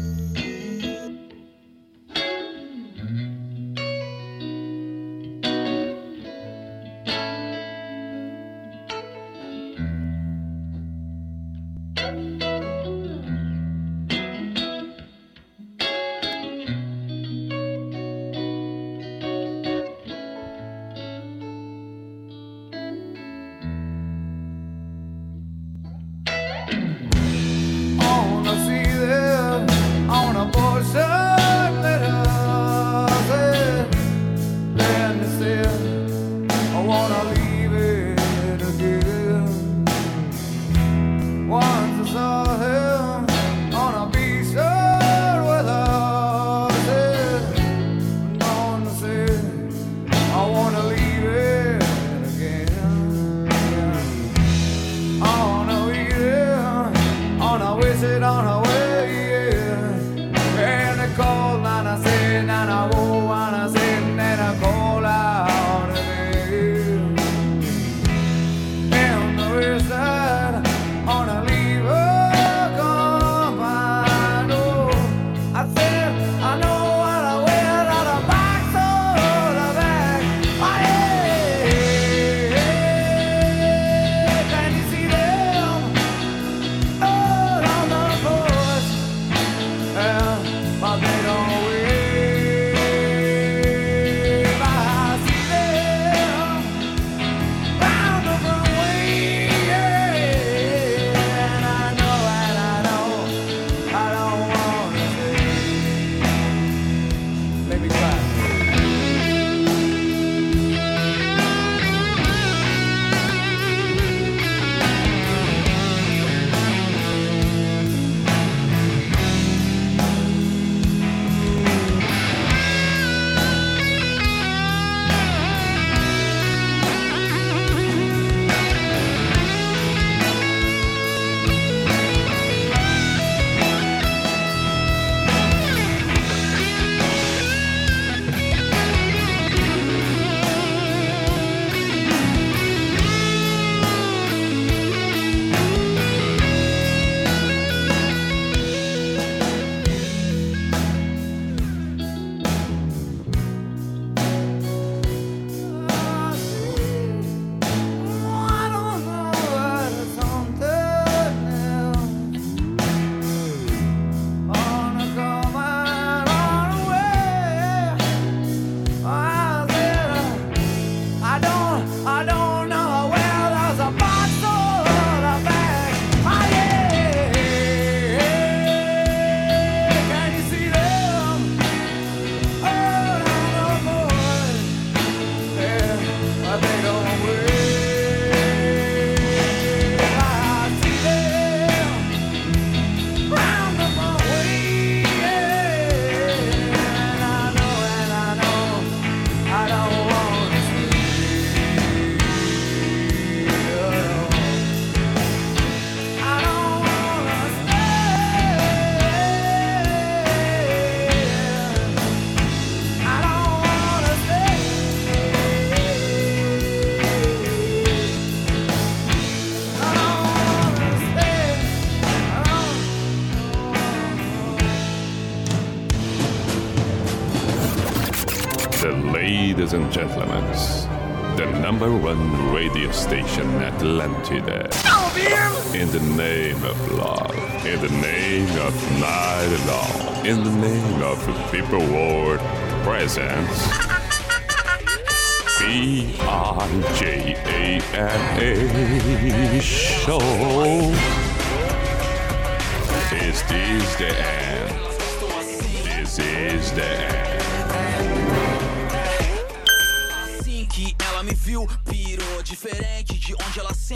[240.25, 242.39] In the name of the people world
[242.85, 243.72] presence.